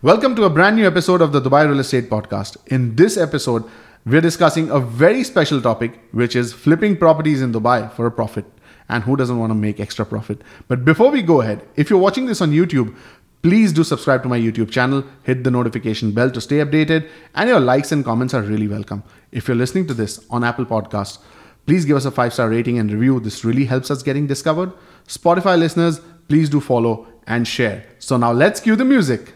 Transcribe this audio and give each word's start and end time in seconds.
Welcome 0.00 0.36
to 0.36 0.44
a 0.44 0.48
brand 0.48 0.76
new 0.76 0.86
episode 0.86 1.20
of 1.20 1.32
the 1.32 1.40
Dubai 1.40 1.68
Real 1.68 1.80
Estate 1.80 2.08
Podcast. 2.08 2.56
In 2.68 2.94
this 2.94 3.16
episode, 3.16 3.64
we're 4.06 4.20
discussing 4.20 4.70
a 4.70 4.78
very 4.78 5.24
special 5.24 5.60
topic, 5.60 5.98
which 6.12 6.36
is 6.36 6.52
flipping 6.52 6.96
properties 6.96 7.42
in 7.42 7.52
Dubai 7.52 7.92
for 7.94 8.06
a 8.06 8.12
profit. 8.12 8.44
And 8.88 9.02
who 9.02 9.16
doesn't 9.16 9.40
want 9.40 9.50
to 9.50 9.56
make 9.56 9.80
extra 9.80 10.06
profit? 10.06 10.42
But 10.68 10.84
before 10.84 11.10
we 11.10 11.20
go 11.20 11.40
ahead, 11.40 11.66
if 11.74 11.90
you're 11.90 11.98
watching 11.98 12.26
this 12.26 12.40
on 12.40 12.52
YouTube, 12.52 12.94
please 13.42 13.72
do 13.72 13.82
subscribe 13.82 14.22
to 14.22 14.28
my 14.28 14.38
YouTube 14.38 14.70
channel, 14.70 15.02
hit 15.24 15.42
the 15.42 15.50
notification 15.50 16.12
bell 16.12 16.30
to 16.30 16.40
stay 16.40 16.58
updated, 16.58 17.08
and 17.34 17.50
your 17.50 17.58
likes 17.58 17.90
and 17.90 18.04
comments 18.04 18.34
are 18.34 18.42
really 18.42 18.68
welcome. 18.68 19.02
If 19.32 19.48
you're 19.48 19.56
listening 19.56 19.88
to 19.88 19.94
this 19.94 20.24
on 20.30 20.44
Apple 20.44 20.64
Podcasts, 20.64 21.18
please 21.66 21.84
give 21.84 21.96
us 21.96 22.04
a 22.04 22.12
five 22.12 22.32
star 22.32 22.48
rating 22.48 22.78
and 22.78 22.92
review. 22.92 23.18
This 23.18 23.44
really 23.44 23.64
helps 23.64 23.90
us 23.90 24.04
getting 24.04 24.28
discovered. 24.28 24.72
Spotify 25.08 25.58
listeners, 25.58 26.00
please 26.28 26.48
do 26.48 26.60
follow 26.60 27.08
and 27.26 27.48
share. 27.48 27.84
So 27.98 28.16
now 28.16 28.30
let's 28.30 28.60
cue 28.60 28.76
the 28.76 28.84
music. 28.84 29.34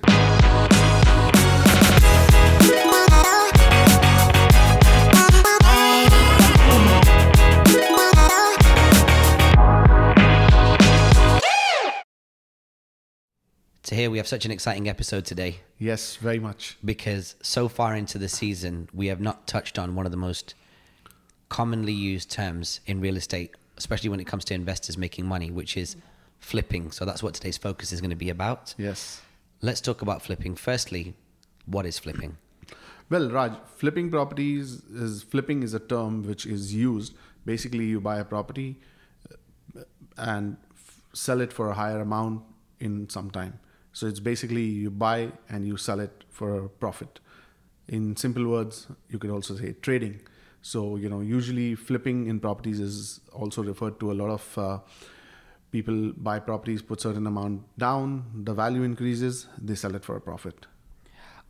To 13.92 13.98
hear 13.98 14.10
we 14.10 14.16
have 14.16 14.26
such 14.26 14.44
an 14.46 14.50
exciting 14.50 14.88
episode 14.88 15.24
today 15.24 15.56
Yes, 15.78 16.16
very 16.16 16.38
much. 16.38 16.78
because 16.84 17.34
so 17.42 17.68
far 17.68 17.94
into 17.94 18.16
the 18.18 18.28
season, 18.28 18.88
we 18.94 19.08
have 19.08 19.20
not 19.20 19.46
touched 19.46 19.78
on 19.78 19.94
one 19.94 20.06
of 20.06 20.12
the 20.12 20.18
most 20.18 20.54
commonly 21.50 21.92
used 21.92 22.30
terms 22.30 22.80
in 22.86 23.00
real 23.00 23.16
estate, 23.16 23.54
especially 23.76 24.08
when 24.08 24.18
it 24.20 24.26
comes 24.26 24.44
to 24.46 24.54
investors 24.54 24.96
making 24.96 25.26
money, 25.26 25.50
which 25.50 25.76
is 25.76 25.96
flipping. 26.40 26.90
So 26.90 27.04
that's 27.04 27.22
what 27.22 27.34
today's 27.34 27.58
focus 27.58 27.92
is 27.92 28.00
going 28.00 28.10
to 28.10 28.16
be 28.16 28.30
about. 28.30 28.74
Yes. 28.78 29.20
Let's 29.60 29.80
talk 29.82 30.00
about 30.00 30.22
flipping. 30.22 30.54
Firstly, 30.54 31.14
what 31.66 31.84
is 31.84 31.98
flipping? 31.98 32.38
Well, 33.10 33.28
Raj, 33.30 33.52
flipping 33.76 34.10
properties 34.10 34.82
is 34.90 35.22
flipping 35.22 35.62
is 35.62 35.74
a 35.74 35.80
term 35.80 36.22
which 36.22 36.46
is 36.46 36.74
used. 36.74 37.14
Basically, 37.44 37.84
you 37.84 38.00
buy 38.00 38.18
a 38.20 38.24
property 38.24 38.78
uh, 39.78 39.82
and 40.16 40.56
f- 40.74 41.02
sell 41.12 41.42
it 41.42 41.52
for 41.52 41.68
a 41.68 41.74
higher 41.74 42.00
amount 42.00 42.42
in 42.80 43.10
some 43.10 43.30
time. 43.30 43.58
So 43.92 44.06
it's 44.06 44.20
basically 44.20 44.62
you 44.62 44.90
buy 44.90 45.32
and 45.48 45.66
you 45.66 45.76
sell 45.76 46.00
it 46.00 46.24
for 46.30 46.64
a 46.64 46.68
profit. 46.68 47.20
In 47.88 48.16
simple 48.16 48.46
words, 48.46 48.86
you 49.10 49.18
could 49.18 49.30
also 49.30 49.56
say 49.56 49.74
trading. 49.82 50.20
So 50.62 50.96
you 50.96 51.08
know, 51.08 51.20
usually 51.20 51.74
flipping 51.74 52.28
in 52.28 52.40
properties 52.40 52.80
is 52.80 53.20
also 53.32 53.62
referred 53.62 53.98
to 54.00 54.12
a 54.12 54.14
lot 54.14 54.30
of. 54.30 54.58
Uh, 54.58 54.78
people 55.72 56.12
buy 56.18 56.38
properties, 56.38 56.82
put 56.82 57.00
certain 57.00 57.26
amount 57.26 57.62
down, 57.78 58.24
the 58.44 58.54
value 58.54 58.82
increases, 58.82 59.46
they 59.58 59.74
sell 59.74 59.94
it 59.96 60.04
for 60.04 60.16
a 60.16 60.20
profit. 60.20 60.66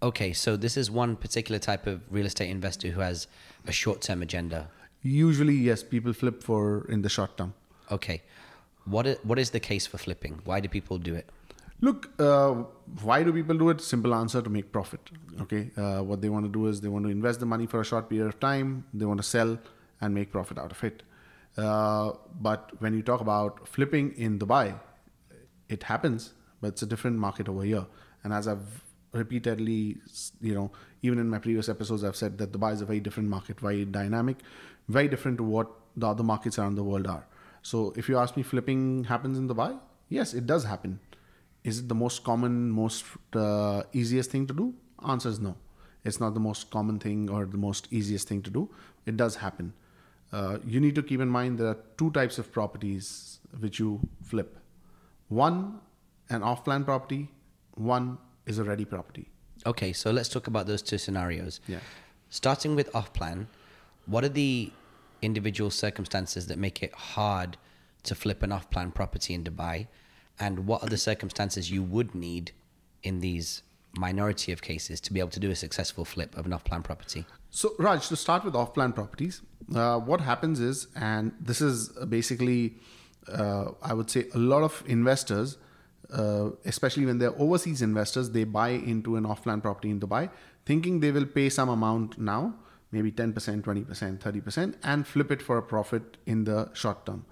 Okay, 0.02 0.32
so 0.32 0.56
this 0.56 0.76
is 0.76 0.90
one 0.90 1.16
particular 1.16 1.58
type 1.58 1.86
of 1.86 2.00
real 2.10 2.26
estate 2.26 2.48
investor 2.48 2.88
who 2.88 3.00
has 3.00 3.26
a 3.66 3.72
short 3.72 4.00
term 4.00 4.22
agenda. 4.22 4.68
Usually, 5.02 5.54
yes, 5.54 5.82
people 5.82 6.12
flip 6.12 6.42
for 6.42 6.86
in 6.88 7.02
the 7.02 7.08
short 7.08 7.36
term. 7.36 7.54
Okay. 7.90 8.22
What 8.84 9.06
is, 9.06 9.16
what 9.22 9.38
is 9.38 9.50
the 9.50 9.60
case 9.60 9.86
for 9.86 9.98
flipping? 9.98 10.40
Why 10.44 10.58
do 10.58 10.68
people 10.68 10.98
do 10.98 11.14
it? 11.14 11.28
Look, 11.86 12.10
uh, 12.20 12.62
why 13.02 13.24
do 13.24 13.32
people 13.32 13.58
do 13.58 13.68
it? 13.70 13.80
Simple 13.80 14.14
answer 14.14 14.40
to 14.40 14.48
make 14.48 14.70
profit. 14.70 15.00
Okay, 15.40 15.72
uh, 15.76 16.00
what 16.02 16.20
they 16.22 16.28
want 16.28 16.44
to 16.46 16.52
do 16.52 16.68
is 16.68 16.80
they 16.80 16.88
want 16.88 17.04
to 17.06 17.10
invest 17.10 17.40
the 17.40 17.46
money 17.46 17.66
for 17.66 17.80
a 17.80 17.84
short 17.84 18.08
period 18.08 18.28
of 18.28 18.38
time. 18.38 18.84
They 18.94 19.04
want 19.04 19.18
to 19.18 19.24
sell 19.24 19.58
and 20.00 20.14
make 20.14 20.30
profit 20.30 20.58
out 20.58 20.70
of 20.70 20.84
it. 20.84 21.02
Uh, 21.56 22.12
but 22.40 22.70
when 22.78 22.94
you 22.94 23.02
talk 23.02 23.20
about 23.20 23.66
flipping 23.66 24.12
in 24.16 24.38
Dubai, 24.38 24.78
it 25.68 25.82
happens, 25.82 26.34
but 26.60 26.68
it's 26.68 26.82
a 26.82 26.86
different 26.86 27.18
market 27.18 27.48
over 27.48 27.64
here. 27.64 27.84
And 28.22 28.32
as 28.32 28.46
I've 28.46 28.84
repeatedly, 29.12 29.98
you 30.40 30.54
know, 30.54 30.70
even 31.02 31.18
in 31.18 31.28
my 31.28 31.38
previous 31.38 31.68
episodes, 31.68 32.04
I've 32.04 32.16
said 32.16 32.38
that 32.38 32.52
Dubai 32.52 32.74
is 32.74 32.80
a 32.80 32.86
very 32.86 33.00
different 33.00 33.28
market, 33.28 33.58
very 33.58 33.84
dynamic, 33.84 34.36
very 34.88 35.08
different 35.08 35.36
to 35.38 35.42
what 35.42 35.68
the 35.96 36.06
other 36.06 36.22
markets 36.22 36.60
around 36.60 36.76
the 36.76 36.84
world 36.84 37.08
are. 37.08 37.26
So 37.62 37.92
if 37.96 38.08
you 38.08 38.18
ask 38.18 38.36
me, 38.36 38.44
flipping 38.44 39.04
happens 39.04 39.36
in 39.36 39.48
Dubai? 39.48 39.80
Yes, 40.08 40.32
it 40.32 40.46
does 40.46 40.64
happen. 40.64 41.00
Is 41.64 41.78
it 41.78 41.88
the 41.88 41.94
most 41.94 42.24
common, 42.24 42.70
most 42.70 43.04
uh, 43.34 43.82
easiest 43.92 44.30
thing 44.30 44.46
to 44.46 44.54
do? 44.54 44.74
Answer 45.06 45.28
is 45.28 45.40
no. 45.40 45.56
It's 46.04 46.18
not 46.18 46.34
the 46.34 46.40
most 46.40 46.70
common 46.70 46.98
thing 46.98 47.30
or 47.30 47.46
the 47.46 47.56
most 47.56 47.88
easiest 47.92 48.28
thing 48.28 48.42
to 48.42 48.50
do. 48.50 48.68
It 49.06 49.16
does 49.16 49.36
happen. 49.36 49.72
Uh, 50.32 50.58
you 50.66 50.80
need 50.80 50.94
to 50.94 51.02
keep 51.02 51.20
in 51.20 51.28
mind 51.28 51.58
there 51.58 51.68
are 51.68 51.78
two 51.96 52.10
types 52.10 52.38
of 52.38 52.50
properties 52.50 53.38
which 53.60 53.78
you 53.78 54.00
flip. 54.22 54.58
One, 55.28 55.80
an 56.30 56.42
off-plan 56.42 56.84
property. 56.84 57.28
One 57.74 58.18
is 58.46 58.58
a 58.58 58.64
ready 58.64 58.84
property. 58.84 59.28
Okay, 59.64 59.92
so 59.92 60.10
let's 60.10 60.28
talk 60.28 60.46
about 60.48 60.66
those 60.66 60.82
two 60.82 60.98
scenarios. 60.98 61.60
Yeah. 61.68 61.78
Starting 62.30 62.74
with 62.74 62.94
off 62.94 63.12
plan, 63.12 63.46
what 64.06 64.24
are 64.24 64.28
the 64.28 64.72
individual 65.20 65.70
circumstances 65.70 66.48
that 66.48 66.58
make 66.58 66.82
it 66.82 66.92
hard 66.94 67.56
to 68.02 68.14
flip 68.16 68.42
an 68.42 68.50
off 68.50 68.68
plan 68.70 68.90
property 68.90 69.34
in 69.34 69.44
Dubai? 69.44 69.86
And 70.38 70.66
what 70.66 70.82
are 70.82 70.88
the 70.88 70.98
circumstances 70.98 71.70
you 71.70 71.82
would 71.82 72.14
need 72.14 72.52
in 73.02 73.20
these 73.20 73.62
minority 73.94 74.52
of 74.52 74.62
cases 74.62 75.00
to 75.02 75.12
be 75.12 75.20
able 75.20 75.30
to 75.30 75.40
do 75.40 75.50
a 75.50 75.56
successful 75.56 76.04
flip 76.04 76.36
of 76.36 76.46
an 76.46 76.52
off 76.52 76.64
plan 76.64 76.82
property? 76.82 77.26
So, 77.54 77.74
Raj, 77.78 78.08
to 78.08 78.16
start 78.16 78.44
with 78.46 78.54
off-plan 78.54 78.94
properties, 78.94 79.42
uh, 79.74 79.98
what 79.98 80.22
happens 80.22 80.58
is, 80.58 80.86
and 80.96 81.32
this 81.38 81.60
is 81.60 81.90
basically, 82.08 82.76
uh, 83.28 83.72
I 83.82 83.92
would 83.92 84.08
say, 84.08 84.24
a 84.34 84.38
lot 84.38 84.62
of 84.62 84.82
investors, 84.86 85.58
uh, 86.10 86.50
especially 86.64 87.04
when 87.04 87.18
they're 87.18 87.38
overseas 87.38 87.82
investors, 87.82 88.30
they 88.30 88.44
buy 88.44 88.70
into 88.70 89.16
an 89.16 89.26
off-plan 89.26 89.60
property 89.60 89.90
in 89.90 90.00
Dubai, 90.00 90.30
thinking 90.64 91.00
they 91.00 91.10
will 91.10 91.26
pay 91.26 91.50
some 91.50 91.68
amount 91.68 92.18
now, 92.18 92.54
maybe 92.90 93.12
10%, 93.12 93.34
20%, 93.34 94.18
30%, 94.18 94.74
and 94.82 95.06
flip 95.06 95.30
it 95.30 95.42
for 95.42 95.58
a 95.58 95.62
profit 95.62 96.16
in 96.24 96.44
the 96.44 96.70
short 96.72 97.04
term. 97.04 97.26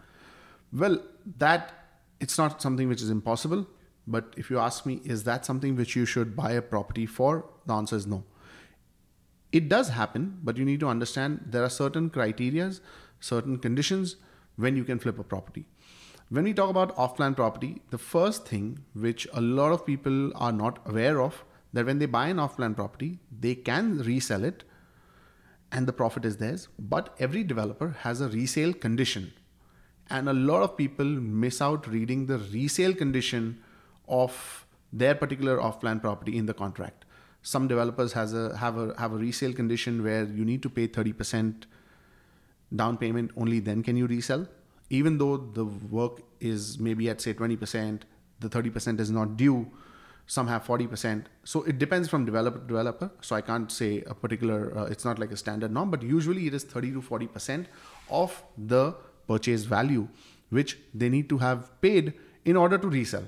Well, 0.71 1.01
that 1.39 1.80
it's 2.21 2.39
not 2.39 2.61
something 2.63 2.89
which 2.89 3.03
is 3.03 3.11
impossible. 3.11 3.67
But 4.07 4.35
if 4.37 4.51
you 4.51 4.59
ask 4.59 4.87
me, 4.87 5.01
is 5.05 5.25
that 5.25 5.45
something 5.45 5.77
which 5.77 5.95
you 5.95 6.05
should 6.05 6.35
buy 6.35 6.53
a 6.53 6.63
property 6.63 7.07
for? 7.07 7.47
The 7.67 7.75
answer 7.75 7.97
is 7.97 8.07
no 8.07 8.25
it 9.53 9.69
does 9.69 9.89
happen 9.89 10.39
but 10.43 10.57
you 10.57 10.65
need 10.65 10.81
to 10.81 10.89
understand 10.89 11.41
there 11.47 11.65
are 11.65 11.71
certain 11.77 12.09
criterias 12.11 12.81
certain 13.21 13.59
conditions 13.59 14.17
when 14.57 14.77
you 14.77 14.85
can 14.85 14.99
flip 14.99 15.19
a 15.19 15.25
property 15.25 15.67
when 16.29 16.45
we 16.45 16.53
talk 16.55 16.71
about 16.71 16.97
off-plan 16.97 17.35
property 17.35 17.83
the 17.91 17.99
first 17.99 18.47
thing 18.47 18.79
which 18.95 19.27
a 19.35 19.41
lot 19.41 19.73
of 19.73 19.85
people 19.85 20.33
are 20.37 20.53
not 20.53 20.79
aware 20.87 21.21
of 21.21 21.45
that 21.73 21.87
when 21.87 21.99
they 21.99 22.07
buy 22.07 22.27
an 22.29 22.39
off-plan 22.39 22.75
property 22.75 23.19
they 23.47 23.55
can 23.55 23.99
resell 23.99 24.45
it 24.45 24.65
and 25.73 25.87
the 25.87 25.93
profit 25.93 26.25
is 26.25 26.37
theirs 26.37 26.69
but 26.79 27.15
every 27.19 27.43
developer 27.43 27.91
has 28.01 28.21
a 28.21 28.29
resale 28.29 28.73
condition 28.73 29.33
and 30.11 30.29
a 30.29 30.33
lot 30.33 30.63
of 30.63 30.77
people 30.77 31.05
miss 31.07 31.63
out 31.63 31.87
reading 31.87 32.27
the 32.27 32.39
resale 32.39 32.95
condition 32.95 33.63
of 34.09 34.67
their 34.93 35.15
particular 35.15 35.61
off-plan 35.61 36.01
property 36.01 36.37
in 36.37 36.47
the 36.47 36.55
contract. 36.55 37.05
Some 37.43 37.69
developers 37.69 38.13
has 38.13 38.35
a 38.35 38.57
have 38.57 38.77
a 38.77 38.95
have 38.99 39.13
a 39.13 39.17
resale 39.17 39.53
condition 39.53 40.03
where 40.03 40.25
you 40.25 40.45
need 40.45 40.63
to 40.63 40.69
pay 40.69 40.87
30% 40.89 41.63
down 42.75 42.99
payment 42.99 43.31
only 43.37 43.61
then 43.61 43.83
can 43.83 43.97
you 43.97 44.07
resell. 44.07 44.47
Even 44.91 45.19
though 45.19 45.37
the 45.37 45.65
work 45.65 46.21
is 46.41 46.79
maybe 46.79 47.09
at 47.09 47.21
say 47.21 47.33
20% 47.33 48.03
the 48.41 48.49
30% 48.49 49.01
is 49.01 49.11
not 49.11 49.37
due 49.37 49.71
some 50.27 50.47
have 50.47 50.65
40% 50.65 51.25
so 51.45 51.63
it 51.63 51.79
depends 51.79 52.09
from 52.09 52.25
developer 52.25 52.59
to 52.59 52.67
developer. 52.67 53.11
So 53.21 53.37
i 53.37 53.41
can't 53.41 53.73
say 53.73 54.03
a 54.07 54.15
particular 54.15 54.77
uh, 54.77 54.85
it's 54.85 55.05
not 55.05 55.19
like 55.19 55.33
a 55.33 55.37
standard 55.37 55.73
norm 55.73 55.91
but 55.91 56.03
usually 56.03 56.47
it 56.47 56.55
is 56.55 56.65
30 56.65 56.93
to 56.93 57.03
40% 57.03 57.67
of 58.11 58.43
the 58.57 58.95
purchase 59.33 59.65
value 59.77 60.09
which 60.59 60.77
they 61.03 61.09
need 61.15 61.29
to 61.35 61.39
have 61.47 61.65
paid 61.87 62.13
in 62.45 62.57
order 62.65 62.79
to 62.85 62.93
resell 62.99 63.27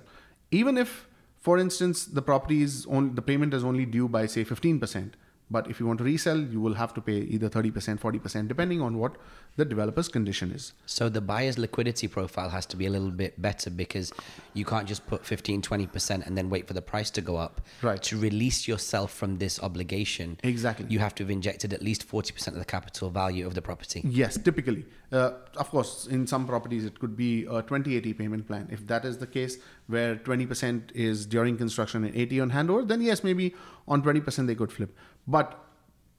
even 0.63 0.79
if 0.85 0.95
for 1.43 1.59
instance, 1.59 2.05
the 2.05 2.23
property 2.23 2.63
is 2.63 2.87
on 2.87 3.17
the 3.17 3.23
payment 3.23 3.53
is 3.53 3.65
only 3.65 3.85
due 3.85 4.09
by 4.09 4.27
say 4.27 4.45
15%. 4.45 5.15
But 5.53 5.69
if 5.69 5.79
you 5.79 5.87
want 5.87 5.99
to 5.99 6.05
resell, 6.05 6.39
you 6.39 6.61
will 6.61 6.75
have 6.75 6.95
to 6.95 7.03
pay 7.03 7.19
either 7.19 7.51
30%, 7.51 8.01
40%, 8.01 8.49
depending 8.49 8.81
on 8.81 8.97
what 8.97 9.17
the 9.57 9.67
developer's 9.67 10.09
condition 10.09 10.51
is. 10.51 10.73
So 10.87 11.11
the 11.11 11.21
buyer's 11.21 11.59
liquidity 11.59 12.09
profile 12.09 12.49
has 12.49 12.65
to 12.67 12.77
be 12.77 12.87
a 12.87 12.91
little 12.91 13.11
bit 13.11 13.41
better 13.41 13.69
because 13.69 14.15
you 14.55 14.65
can't 14.65 14.89
just 14.89 15.07
put 15.07 15.27
15, 15.27 15.61
20% 15.61 16.27
and 16.27 16.39
then 16.39 16.49
wait 16.49 16.67
for 16.67 16.73
the 16.73 16.81
price 16.81 17.11
to 17.11 17.21
go 17.21 17.37
up. 17.37 17.61
Right. 17.83 18.03
To 18.05 18.17
release 18.17 18.67
yourself 18.67 19.13
from 19.13 19.37
this 19.37 19.61
obligation, 19.63 20.39
Exactly. 20.43 20.87
you 20.89 21.01
have 21.01 21.15
to 21.17 21.23
have 21.25 21.31
injected 21.31 21.75
at 21.75 21.83
least 21.83 22.09
40% 22.09 22.49
of 22.49 22.55
the 22.55 22.65
capital 22.65 23.11
value 23.11 23.47
of 23.47 23.55
the 23.55 23.63
property. 23.63 24.01
Yes, 24.05 24.39
typically. 24.39 24.87
Uh, 25.13 25.33
of 25.59 25.69
course, 25.69 26.07
in 26.07 26.27
some 26.27 26.47
properties, 26.47 26.87
it 26.87 26.99
could 26.99 27.15
be 27.15 27.43
a 27.43 27.61
2080 27.61 28.15
payment 28.15 28.47
plan. 28.47 28.69
If 28.73 28.87
that 28.87 29.05
is 29.05 29.19
the 29.19 29.27
case, 29.27 29.59
where 29.87 30.17
20% 30.17 30.93
is 30.95 31.27
during 31.27 31.59
construction 31.59 32.05
and 32.05 32.17
80 32.17 32.41
on 32.41 32.51
handover, 32.53 32.89
then 32.89 33.03
yes, 33.03 33.23
maybe 33.23 33.55
on 33.87 34.03
20% 34.03 34.47
they 34.47 34.55
could 34.55 34.73
flip. 34.73 34.97
But 35.27 35.59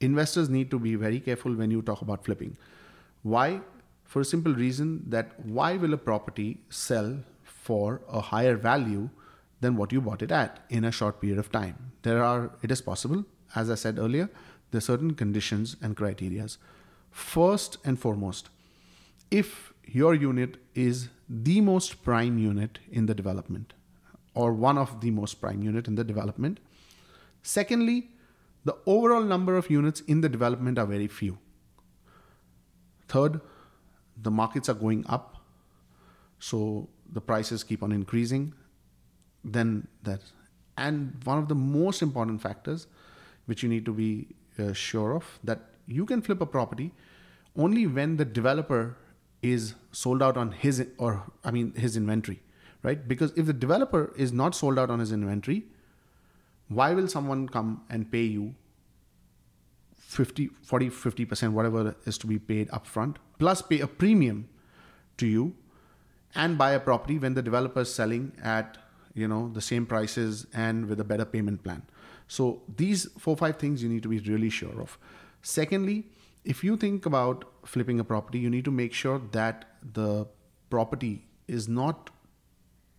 investors 0.00 0.48
need 0.48 0.70
to 0.70 0.78
be 0.78 0.94
very 0.94 1.20
careful 1.20 1.54
when 1.54 1.70
you 1.70 1.82
talk 1.82 2.02
about 2.02 2.24
flipping. 2.24 2.56
Why? 3.22 3.60
For 4.04 4.20
a 4.20 4.24
simple 4.24 4.54
reason 4.54 5.04
that 5.08 5.38
why 5.44 5.76
will 5.76 5.94
a 5.94 5.98
property 5.98 6.58
sell 6.68 7.18
for 7.42 8.02
a 8.08 8.20
higher 8.20 8.56
value 8.56 9.08
than 9.60 9.76
what 9.76 9.92
you 9.92 10.00
bought 10.00 10.22
it 10.22 10.30
at 10.30 10.60
in 10.68 10.84
a 10.84 10.92
short 10.92 11.20
period 11.20 11.38
of 11.38 11.50
time. 11.50 11.92
There 12.02 12.22
are, 12.22 12.50
it 12.62 12.70
is 12.70 12.80
possible, 12.82 13.24
as 13.54 13.70
I 13.70 13.76
said 13.76 13.98
earlier, 13.98 14.28
there 14.70 14.78
are 14.78 14.82
certain 14.82 15.14
conditions 15.14 15.76
and 15.80 15.96
criterias. 15.96 16.58
First 17.10 17.78
and 17.84 17.98
foremost, 17.98 18.50
if 19.30 19.72
your 19.84 20.14
unit 20.14 20.56
is 20.74 21.08
the 21.28 21.60
most 21.60 22.02
prime 22.02 22.38
unit 22.38 22.78
in 22.90 23.06
the 23.06 23.14
development 23.14 23.72
or 24.34 24.52
one 24.52 24.76
of 24.76 25.00
the 25.00 25.10
most 25.10 25.40
prime 25.40 25.62
unit 25.62 25.86
in 25.86 25.94
the 25.94 26.04
development. 26.04 26.58
Secondly, 27.42 28.10
the 28.64 28.76
overall 28.86 29.22
number 29.22 29.56
of 29.56 29.70
units 29.70 30.00
in 30.02 30.20
the 30.20 30.28
development 30.28 30.78
are 30.78 30.86
very 30.86 31.06
few. 31.06 31.38
Third, 33.08 33.40
the 34.20 34.30
markets 34.30 34.68
are 34.68 34.74
going 34.74 35.04
up, 35.08 35.36
so 36.38 36.88
the 37.12 37.20
prices 37.20 37.62
keep 37.62 37.82
on 37.82 37.92
increasing. 37.92 38.54
Then 39.44 39.88
that, 40.02 40.20
and 40.78 41.20
one 41.24 41.38
of 41.38 41.48
the 41.48 41.54
most 41.54 42.00
important 42.00 42.40
factors, 42.40 42.86
which 43.46 43.62
you 43.62 43.68
need 43.68 43.84
to 43.84 43.92
be 43.92 44.28
uh, 44.58 44.72
sure 44.72 45.14
of, 45.14 45.38
that 45.44 45.60
you 45.86 46.06
can 46.06 46.22
flip 46.22 46.40
a 46.40 46.46
property 46.46 46.92
only 47.56 47.86
when 47.86 48.16
the 48.16 48.24
developer 48.24 48.96
is 49.42 49.74
sold 49.92 50.22
out 50.22 50.36
on 50.38 50.52
his 50.52 50.86
or 50.96 51.24
I 51.44 51.50
mean 51.50 51.74
his 51.74 51.96
inventory, 51.96 52.40
right? 52.82 53.06
Because 53.06 53.32
if 53.36 53.44
the 53.44 53.52
developer 53.52 54.12
is 54.16 54.32
not 54.32 54.54
sold 54.54 54.78
out 54.78 54.90
on 54.90 54.98
his 54.98 55.12
inventory, 55.12 55.64
why 56.74 56.92
will 56.94 57.08
someone 57.08 57.48
come 57.48 57.82
and 57.90 58.10
pay 58.10 58.22
you 58.22 58.54
50 59.96 60.48
40 60.62 60.90
50% 60.90 61.52
whatever 61.52 61.96
is 62.06 62.18
to 62.18 62.26
be 62.26 62.38
paid 62.38 62.68
upfront 62.68 63.16
plus 63.38 63.62
pay 63.62 63.80
a 63.80 63.86
premium 63.86 64.48
to 65.16 65.26
you 65.26 65.54
and 66.34 66.58
buy 66.58 66.70
a 66.72 66.80
property 66.80 67.18
when 67.18 67.34
the 67.34 67.42
developer 67.42 67.80
is 67.80 67.94
selling 67.94 68.32
at 68.42 68.78
you 69.14 69.28
know 69.28 69.48
the 69.52 69.60
same 69.60 69.86
prices 69.86 70.46
and 70.52 70.86
with 70.86 71.00
a 71.00 71.04
better 71.04 71.24
payment 71.24 71.62
plan? 71.62 71.82
So 72.26 72.62
these 72.76 73.06
four 73.18 73.36
five 73.36 73.56
things 73.56 73.82
you 73.82 73.88
need 73.88 74.02
to 74.02 74.08
be 74.08 74.18
really 74.18 74.50
sure 74.50 74.80
of. 74.80 74.98
Secondly 75.42 76.06
if 76.44 76.62
you 76.62 76.76
think 76.76 77.06
about 77.06 77.44
flipping 77.64 78.00
a 78.00 78.04
property 78.04 78.38
you 78.38 78.50
need 78.50 78.64
to 78.64 78.70
make 78.70 78.92
sure 78.92 79.20
that 79.32 79.64
the 80.00 80.26
property 80.70 81.24
is 81.48 81.68
not 81.68 82.10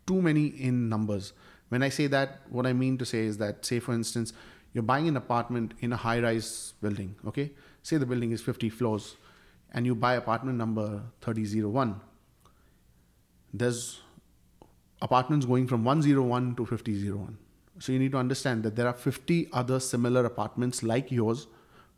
too 0.07 0.21
many 0.21 0.47
in 0.47 0.87
numbers 0.89 1.33
when 1.75 1.87
i 1.87 1.89
say 1.99 2.07
that 2.17 2.41
what 2.57 2.65
i 2.71 2.73
mean 2.81 2.97
to 3.03 3.05
say 3.13 3.23
is 3.31 3.37
that 3.43 3.71
say 3.71 3.79
for 3.87 3.93
instance 4.01 4.33
you're 4.75 4.83
buying 4.83 5.07
an 5.07 5.15
apartment 5.15 5.73
in 5.79 5.93
a 5.93 5.95
high 5.95 6.19
rise 6.19 6.73
building, 6.81 7.15
okay? 7.25 7.51
Say 7.81 7.95
the 7.95 8.05
building 8.05 8.31
is 8.33 8.41
50 8.41 8.69
floors 8.69 9.15
and 9.73 9.85
you 9.85 9.95
buy 9.95 10.15
apartment 10.15 10.57
number 10.57 11.01
3001. 11.21 11.95
There's 13.53 14.01
apartments 15.01 15.45
going 15.45 15.67
from 15.67 15.85
101 15.85 16.55
to 16.57 16.65
5001. 16.65 17.37
So 17.79 17.93
you 17.93 17.99
need 17.99 18.11
to 18.11 18.17
understand 18.17 18.63
that 18.63 18.75
there 18.75 18.85
are 18.85 18.93
50 18.93 19.47
other 19.53 19.79
similar 19.79 20.25
apartments 20.25 20.83
like 20.83 21.09
yours 21.09 21.47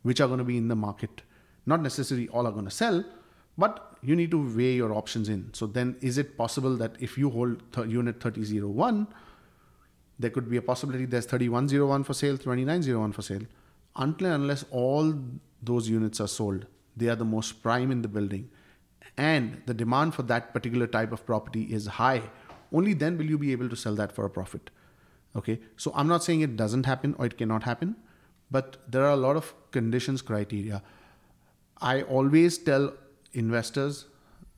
which 0.02 0.20
are 0.20 0.28
going 0.28 0.38
to 0.38 0.44
be 0.44 0.56
in 0.56 0.68
the 0.68 0.76
market. 0.76 1.22
Not 1.66 1.82
necessarily 1.82 2.28
all 2.28 2.46
are 2.46 2.52
going 2.52 2.64
to 2.64 2.70
sell, 2.70 3.04
but 3.56 3.96
you 4.02 4.14
need 4.14 4.30
to 4.30 4.56
weigh 4.56 4.74
your 4.74 4.94
options 4.94 5.28
in. 5.28 5.52
So 5.52 5.66
then 5.66 5.96
is 6.00 6.16
it 6.16 6.38
possible 6.38 6.76
that 6.76 6.94
if 7.00 7.18
you 7.18 7.28
hold 7.28 7.60
th- 7.72 7.88
unit 7.88 8.20
3001, 8.20 9.08
there 10.18 10.30
could 10.30 10.50
be 10.50 10.56
a 10.56 10.62
possibility 10.62 11.04
there's 11.04 11.26
3101 11.26 12.04
for 12.04 12.14
sale, 12.14 12.36
2901 12.36 13.12
for 13.12 13.22
sale. 13.22 13.42
Until 13.96 14.28
and 14.28 14.42
unless 14.42 14.64
all 14.70 15.14
those 15.62 15.88
units 15.88 16.20
are 16.20 16.28
sold, 16.28 16.66
they 16.96 17.08
are 17.08 17.16
the 17.16 17.24
most 17.24 17.62
prime 17.62 17.90
in 17.90 18.02
the 18.02 18.08
building, 18.08 18.50
and 19.16 19.62
the 19.66 19.74
demand 19.74 20.14
for 20.14 20.22
that 20.22 20.52
particular 20.52 20.86
type 20.86 21.12
of 21.12 21.24
property 21.26 21.62
is 21.64 21.86
high, 21.86 22.22
only 22.72 22.94
then 22.94 23.18
will 23.18 23.26
you 23.26 23.38
be 23.38 23.52
able 23.52 23.68
to 23.68 23.76
sell 23.76 23.94
that 23.94 24.12
for 24.12 24.24
a 24.24 24.30
profit. 24.30 24.70
Okay, 25.36 25.60
so 25.76 25.92
I'm 25.94 26.08
not 26.08 26.24
saying 26.24 26.40
it 26.40 26.56
doesn't 26.56 26.86
happen 26.86 27.14
or 27.18 27.26
it 27.26 27.38
cannot 27.38 27.62
happen, 27.62 27.96
but 28.50 28.76
there 28.88 29.04
are 29.04 29.10
a 29.10 29.16
lot 29.16 29.36
of 29.36 29.54
conditions, 29.70 30.22
criteria. 30.22 30.82
I 31.80 32.02
always 32.02 32.58
tell 32.58 32.92
investors, 33.32 34.06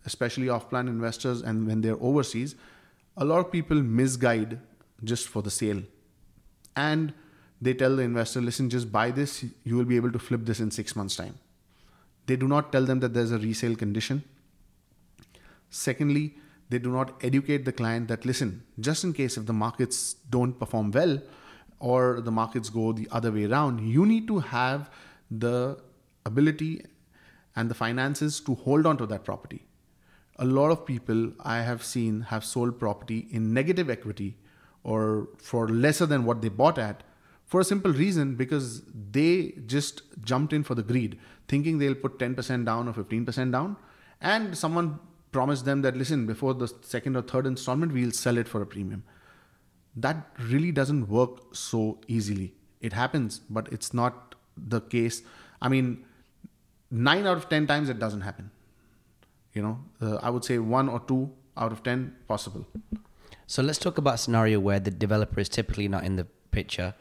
especially 0.07 0.49
off 0.49 0.71
plan 0.71 0.89
investors, 0.89 1.43
and 1.43 1.67
when 1.67 1.81
they're 1.81 2.01
overseas, 2.01 2.55
a 3.17 3.25
lot 3.25 3.41
of 3.41 3.51
people 3.53 3.83
misguide 3.83 4.59
just 5.05 5.29
for 5.29 5.43
the 5.43 5.51
sale. 5.51 5.83
And 6.77 7.13
they 7.61 7.75
tell 7.75 7.97
the 7.97 8.03
investor, 8.03 8.41
listen, 8.41 8.71
just 8.71 8.91
buy 8.91 9.11
this, 9.11 9.45
you 9.65 9.77
will 9.77 9.85
be 9.85 9.97
able 9.97 10.13
to 10.13 10.19
flip 10.19 10.45
this 10.45 10.61
in 10.61 10.71
six 10.71 10.97
months' 10.97 11.17
time. 11.17 11.39
They 12.27 12.37
do 12.37 12.49
not 12.49 12.73
tell 12.73 12.85
them 12.85 13.01
that 13.01 13.13
there's 13.13 13.33
a 13.33 13.39
resale 13.39 13.77
condition. 13.77 14.25
Secondly, 15.69 16.37
they 16.69 16.79
do 16.79 16.91
not 16.91 17.23
educate 17.23 17.65
the 17.65 17.73
client 17.73 18.09
that, 18.09 18.25
listen, 18.25 18.63
just 18.79 19.05
in 19.05 19.13
case 19.13 19.37
if 19.37 19.47
the 19.47 19.53
markets 19.53 20.15
don't 20.31 20.59
perform 20.59 20.91
well 20.93 21.21
or 21.81 22.21
the 22.21 22.31
markets 22.31 22.71
go 22.71 22.93
the 22.93 23.09
other 23.11 23.33
way 23.33 23.45
around, 23.45 23.81
you 23.81 24.07
need 24.07 24.27
to 24.29 24.39
have 24.39 24.91
the 25.31 25.79
ability 26.25 26.85
and 27.57 27.71
the 27.71 27.75
finances 27.75 28.41
to 28.41 28.55
hold 28.55 28.87
on 28.87 28.97
to 28.97 29.07
that 29.07 29.25
property. 29.25 29.67
A 30.37 30.45
lot 30.45 30.71
of 30.71 30.87
people 30.87 31.33
I 31.41 31.63
have 31.63 31.85
seen 31.85 32.23
have 32.23 32.45
sold 32.45 32.79
property 32.79 33.29
in 33.31 33.53
negative 33.53 33.91
equity 33.91 34.37
or 34.83 35.29
for 35.39 35.69
lesser 35.69 36.07
than 36.07 36.25
what 36.25 36.41
they 36.43 36.49
bought 36.49 36.79
at 36.79 37.03
for 37.47 37.61
a 37.61 37.65
simple 37.65 37.93
reason 37.93 38.37
because 38.37 38.83
they 39.11 39.55
just 39.67 40.03
jumped 40.23 40.53
in 40.53 40.63
for 40.63 40.75
the 40.75 40.83
greed 40.83 41.19
thinking 41.49 41.79
they'll 41.79 41.97
put 41.97 42.19
10% 42.19 42.65
down 42.65 42.89
or 42.89 42.93
15% 42.93 43.53
down. 43.53 43.77
And 44.21 44.57
someone 44.57 45.01
promised 45.33 45.65
them 45.65 45.83
that 45.83 45.97
listen 45.97 46.27
before 46.27 46.55
the 46.55 46.69
second 46.83 47.17
or 47.17 47.23
third 47.23 47.47
installment 47.47 47.93
we'll 47.93 48.13
sell 48.13 48.39
it 48.39 48.47
for 48.47 48.63
a 48.63 48.67
premium. 48.67 49.03
That 49.97 50.29
really 50.39 50.71
doesn't 50.71 51.09
work 51.09 51.55
so 51.55 51.99
easily. 52.07 52.55
It 52.81 52.93
happens 52.93 53.41
but 53.51 53.73
it's 53.73 53.93
not 53.93 54.37
the 54.57 54.81
case. 54.81 55.23
I 55.61 55.69
mean 55.69 56.05
9 56.93 57.27
out 57.27 57.37
of 57.37 57.49
10 57.49 57.67
times 57.67 57.89
it 57.89 57.99
doesn't 57.99 58.21
happen. 58.21 58.51
You 59.55 59.63
know 59.63 59.79
uh, 60.01 60.17
i 60.23 60.31
would 60.31 60.45
say 60.45 60.59
1 60.59 60.89
or 60.89 61.01
2 61.01 61.31
out 61.57 61.73
of 61.73 61.83
10 61.83 62.15
possible 62.29 62.67
so 63.51 63.65
let's 63.65 63.79
talk 63.79 63.99
about 63.99 64.15
a 64.15 64.19
scenario 64.19 64.61
where 64.61 64.79
the 64.79 64.93
developer 64.93 65.41
is 65.41 65.49
typically 65.49 65.89
not 65.89 66.05
in 66.05 66.15
the 66.15 66.25
picture, 66.53 66.95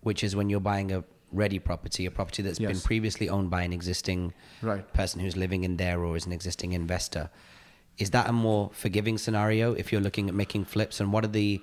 which 0.00 0.24
is 0.24 0.34
when 0.34 0.50
you're 0.50 0.58
buying 0.58 0.90
a 0.90 1.04
ready 1.30 1.60
property, 1.60 2.06
a 2.06 2.10
property 2.10 2.42
that's 2.42 2.58
yes. 2.58 2.72
been 2.72 2.80
previously 2.80 3.28
owned 3.28 3.50
by 3.50 3.62
an 3.62 3.72
existing 3.72 4.34
right. 4.62 4.92
person 4.94 5.20
who's 5.20 5.36
living 5.36 5.62
in 5.62 5.76
there 5.76 6.02
or 6.02 6.16
is 6.16 6.26
an 6.26 6.32
existing 6.32 6.72
investor. 6.72 7.30
Is 7.98 8.10
that 8.10 8.28
a 8.28 8.32
more 8.32 8.70
forgiving 8.72 9.16
scenario 9.16 9.74
if 9.74 9.92
you're 9.92 10.00
looking 10.00 10.28
at 10.28 10.34
making 10.34 10.64
flips? 10.64 10.98
And 10.98 11.12
what 11.12 11.24
are 11.24 11.28
the 11.28 11.60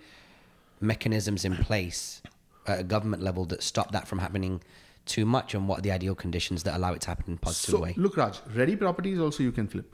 mechanisms 0.80 1.44
in 1.44 1.58
place 1.58 2.22
at 2.66 2.80
a 2.80 2.84
government 2.84 3.22
level 3.22 3.44
that 3.48 3.62
stop 3.62 3.92
that 3.92 4.08
from 4.08 4.20
happening 4.20 4.64
too 5.06 5.26
much? 5.26 5.54
And 5.54 5.68
what 5.68 5.80
are 5.80 5.82
the 5.82 5.92
ideal 5.92 6.16
conditions 6.16 6.64
that 6.64 6.78
allow 6.78 6.94
it 6.94 7.02
to 7.02 7.10
happen 7.10 7.26
in 7.28 7.34
a 7.34 7.38
positive 7.40 7.74
so, 7.74 7.82
way? 7.82 7.94
Look, 7.98 8.16
Raj, 8.16 8.40
ready 8.56 8.78
properties 8.78 9.20
also 9.20 9.44
you 9.44 9.52
can 9.52 9.68
flip 9.68 9.94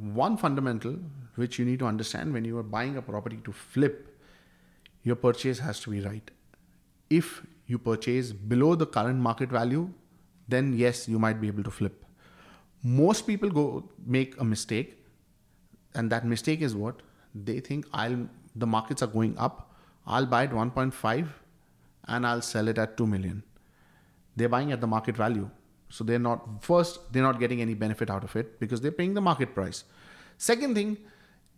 one 0.00 0.36
fundamental 0.36 0.96
which 1.36 1.58
you 1.58 1.64
need 1.64 1.78
to 1.78 1.86
understand 1.86 2.32
when 2.32 2.44
you 2.44 2.58
are 2.58 2.62
buying 2.62 2.96
a 2.96 3.02
property 3.02 3.38
to 3.44 3.52
flip, 3.52 4.18
your 5.02 5.16
purchase 5.16 5.58
has 5.58 5.80
to 5.80 5.90
be 5.90 6.00
right. 6.00 6.30
If 7.08 7.42
you 7.66 7.78
purchase 7.78 8.32
below 8.32 8.74
the 8.74 8.86
current 8.86 9.18
market 9.18 9.50
value, 9.50 9.90
then 10.48 10.72
yes, 10.76 11.08
you 11.08 11.18
might 11.18 11.40
be 11.40 11.46
able 11.46 11.62
to 11.62 11.70
flip. 11.70 12.04
Most 12.82 13.26
people 13.26 13.50
go 13.50 13.88
make 14.04 14.40
a 14.40 14.44
mistake, 14.44 14.96
and 15.94 16.10
that 16.10 16.24
mistake 16.24 16.62
is 16.62 16.74
what 16.74 17.02
they 17.34 17.60
think 17.60 17.86
I'll 17.92 18.28
the 18.56 18.66
markets 18.66 19.02
are 19.02 19.06
going 19.06 19.36
up. 19.38 19.72
I'll 20.06 20.26
buy 20.26 20.44
it 20.44 20.50
1.5 20.50 21.28
and 22.08 22.26
I'll 22.26 22.42
sell 22.42 22.68
it 22.68 22.78
at 22.78 22.96
2 22.96 23.06
million. 23.06 23.42
They're 24.36 24.48
buying 24.48 24.72
at 24.72 24.80
the 24.80 24.86
market 24.86 25.16
value. 25.16 25.48
So 25.90 26.04
they're 26.04 26.18
not 26.18 26.64
first, 26.64 27.12
they're 27.12 27.22
not 27.22 27.38
getting 27.38 27.60
any 27.60 27.74
benefit 27.74 28.08
out 28.08 28.24
of 28.24 28.34
it 28.36 28.58
because 28.58 28.80
they're 28.80 28.92
paying 28.92 29.14
the 29.14 29.20
market 29.20 29.54
price. 29.54 29.84
Second 30.38 30.74
thing, 30.74 30.96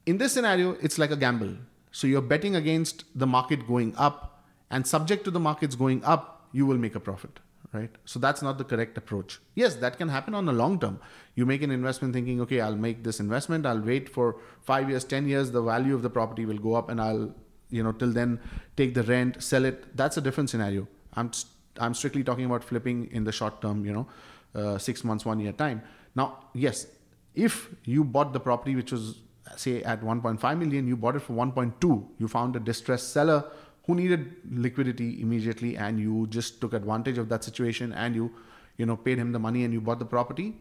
in 0.07 0.19
this 0.19 0.33
scenario, 0.33 0.73
it's 0.81 0.99
like 0.99 1.11
a 1.11 1.17
gamble. 1.17 1.55
So 1.93 2.07
you're 2.07 2.23
betting 2.23 2.57
against 2.57 3.05
the 3.15 3.27
market 3.27 3.67
going 3.67 3.95
up, 3.97 4.45
and 4.71 4.87
subject 4.87 5.25
to 5.25 5.31
the 5.31 5.39
markets 5.39 5.75
going 5.77 6.03
up, 6.03 6.49
you 6.53 6.65
will 6.65 6.79
make 6.79 6.95
a 6.95 7.01
profit, 7.01 7.41
right? 7.75 7.91
So 8.07 8.19
that's 8.19 8.41
not 8.41 8.57
the 8.57 8.65
correct 8.65 8.97
approach. 8.97 9.39
Yes, 9.55 9.75
that 9.77 9.99
can 9.99 10.09
happen 10.09 10.35
on 10.35 10.47
the 10.47 10.53
long 10.53 10.81
term. 10.81 10.99
You 11.35 11.45
make 11.45 11.63
an 11.63 11.71
investment 11.71 12.15
thinking, 12.15 12.41
okay, 12.41 12.63
I'll 12.63 12.75
make 12.75 13.05
this 13.05 13.21
investment, 13.21 13.67
I'll 13.67 13.81
wait 13.81 14.09
for 14.09 14.37
five 14.63 14.89
years, 14.89 15.05
10 15.05 15.29
years, 15.29 15.51
the 15.51 15.63
value 15.63 15.95
of 15.95 16.01
the 16.01 16.09
property 16.09 16.47
will 16.47 16.59
go 16.59 16.75
up, 16.75 16.89
and 16.89 17.01
I'll, 17.01 17.35
you 17.69 17.83
know, 17.83 17.93
till 17.93 18.13
then 18.13 18.41
take 18.77 18.95
the 18.95 19.03
rent, 19.03 19.43
sell 19.43 19.67
it. 19.67 19.95
That's 19.95 20.17
a 20.17 20.23
different 20.23 20.49
scenario. 20.49 20.89
I'm 21.15 21.31
I'm 21.79 21.95
strictly 21.95 22.23
talking 22.25 22.45
about 22.45 22.65
flipping 22.65 23.11
in 23.13 23.25
the 23.25 23.33
short 23.33 23.61
term, 23.61 23.85
you 23.85 23.93
know, 23.93 24.07
uh, 24.55 24.79
six 24.79 25.05
months, 25.05 25.25
one 25.25 25.41
year 25.41 25.53
time. 25.53 25.83
Now, 26.15 26.45
yes, 26.55 26.87
if 27.35 27.71
you 27.85 28.05
bought 28.05 28.33
the 28.33 28.41
property 28.41 28.77
which 28.77 28.93
was 28.93 29.19
say 29.57 29.83
at 29.83 30.03
1.5 30.03 30.59
million, 30.59 30.87
you 30.87 30.97
bought 30.97 31.17
it 31.17 31.21
for 31.21 31.33
1.2, 31.33 32.07
you 32.19 32.29
found 32.29 32.57
a 32.57 32.61
distressed 32.61 33.13
seller 33.13 33.45
who 33.87 33.95
needed 33.95 34.37
liquidity 34.51 35.21
immediately, 35.21 35.77
and 35.77 35.99
you 35.99 36.27
just 36.29 36.61
took 36.61 36.73
advantage 36.73 37.19
of 37.19 37.29
that 37.29 37.43
situation 37.43 37.93
and 37.93 38.15
you, 38.15 38.31
you 38.77 38.87
know, 38.87 38.97
paid 38.97 39.19
him 39.19 39.33
the 39.33 39.39
money 39.39 39.65
and 39.65 39.73
you 39.73 39.81
bought 39.81 39.99
the 39.99 40.05
property. 40.05 40.57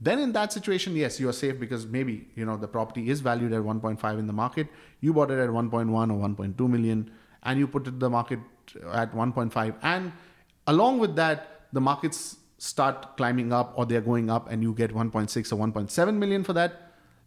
Then 0.00 0.18
in 0.18 0.32
that 0.32 0.52
situation, 0.52 0.94
yes, 0.94 1.18
you 1.20 1.28
are 1.28 1.32
safe 1.32 1.58
because 1.58 1.86
maybe 1.86 2.28
you 2.34 2.44
know 2.44 2.56
the 2.56 2.68
property 2.68 3.08
is 3.08 3.20
valued 3.20 3.52
at 3.52 3.62
1.5 3.62 4.18
in 4.18 4.26
the 4.26 4.32
market. 4.32 4.68
You 5.00 5.14
bought 5.14 5.30
it 5.30 5.38
at 5.38 5.48
1.1 5.48 5.70
or 5.70 6.28
1.2 6.28 6.68
million 6.68 7.10
and 7.44 7.58
you 7.58 7.66
put 7.66 7.86
it 7.86 7.98
the 7.98 8.10
market 8.10 8.40
at 8.92 9.14
1.5 9.14 9.74
and 9.82 10.12
along 10.66 10.98
with 10.98 11.16
that 11.16 11.68
the 11.72 11.80
markets 11.80 12.36
start 12.58 13.16
climbing 13.16 13.52
up 13.52 13.72
or 13.76 13.84
they're 13.86 14.00
going 14.00 14.30
up 14.30 14.50
and 14.50 14.62
you 14.62 14.72
get 14.72 14.92
1.6 14.92 15.52
or 15.52 15.56
1.7 15.56 16.14
million 16.14 16.42
for 16.42 16.52
that 16.54 16.82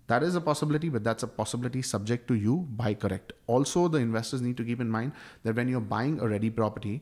that 0.07 0.23
is 0.23 0.35
a 0.35 0.41
possibility 0.41 0.89
but 0.89 1.03
that's 1.03 1.23
a 1.23 1.27
possibility 1.27 1.81
subject 1.81 2.27
to 2.27 2.33
you 2.33 2.67
buy 2.75 2.93
correct. 2.93 3.33
Also 3.47 3.87
the 3.87 3.99
investors 3.99 4.41
need 4.41 4.57
to 4.57 4.63
keep 4.63 4.81
in 4.81 4.89
mind 4.89 5.11
that 5.43 5.55
when 5.55 5.67
you're 5.67 5.79
buying 5.81 6.19
a 6.19 6.27
ready 6.27 6.49
property 6.49 7.01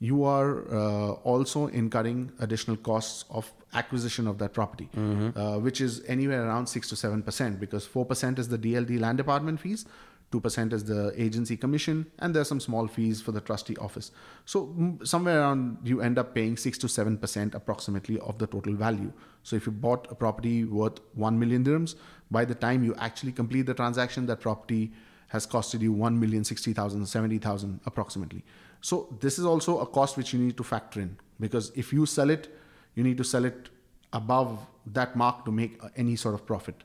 you 0.00 0.24
are 0.24 0.64
uh, 0.74 1.10
also 1.32 1.66
incurring 1.68 2.32
additional 2.40 2.76
costs 2.76 3.26
of 3.30 3.52
acquisition 3.74 4.26
of 4.26 4.38
that 4.38 4.54
property, 4.54 4.88
uh, 5.36 5.58
which 5.58 5.80
is 5.82 6.02
anywhere 6.08 6.46
around 6.46 6.66
6 6.66 6.88
to 6.88 6.94
7%, 6.94 7.60
because 7.60 7.86
4% 7.86 8.38
is 8.38 8.48
the 8.48 8.56
DLD 8.56 8.98
land 8.98 9.18
department 9.18 9.60
fees, 9.60 9.84
2% 10.32 10.72
is 10.72 10.84
the 10.84 11.12
agency 11.20 11.56
commission, 11.56 12.06
and 12.20 12.34
there's 12.34 12.48
some 12.48 12.60
small 12.60 12.86
fees 12.86 13.20
for 13.20 13.32
the 13.32 13.40
trustee 13.40 13.76
office. 13.76 14.12
So, 14.44 14.66
mm, 14.66 15.06
somewhere 15.06 15.40
around 15.40 15.78
you 15.82 16.00
end 16.00 16.18
up 16.18 16.34
paying 16.34 16.56
6 16.56 16.78
to 16.78 16.86
7% 16.86 17.54
approximately 17.54 18.18
of 18.20 18.38
the 18.38 18.46
total 18.46 18.74
value. 18.74 19.12
So, 19.42 19.56
if 19.56 19.66
you 19.66 19.72
bought 19.72 20.06
a 20.10 20.14
property 20.14 20.64
worth 20.64 21.00
1 21.14 21.38
million 21.38 21.64
dirhams, 21.64 21.96
by 22.30 22.44
the 22.44 22.54
time 22.54 22.84
you 22.84 22.94
actually 22.96 23.32
complete 23.32 23.66
the 23.66 23.74
transaction, 23.74 24.26
that 24.26 24.40
property 24.40 24.92
has 25.28 25.46
costed 25.46 25.80
you 25.80 25.92
1 25.92 26.18
million 26.18 26.44
60,000, 26.44 27.06
70,000 27.06 27.80
approximately. 27.86 28.44
So 28.80 29.16
this 29.20 29.38
is 29.38 29.44
also 29.44 29.78
a 29.78 29.86
cost 29.86 30.16
which 30.16 30.32
you 30.32 30.38
need 30.38 30.56
to 30.56 30.64
factor 30.64 31.00
in 31.00 31.16
because 31.38 31.70
if 31.74 31.92
you 31.92 32.06
sell 32.06 32.30
it, 32.30 32.48
you 32.94 33.04
need 33.04 33.16
to 33.18 33.24
sell 33.24 33.44
it 33.44 33.68
above 34.12 34.66
that 34.86 35.14
mark 35.16 35.44
to 35.44 35.52
make 35.52 35.82
uh, 35.84 35.88
any 35.96 36.16
sort 36.16 36.34
of 36.34 36.44
profit. 36.46 36.82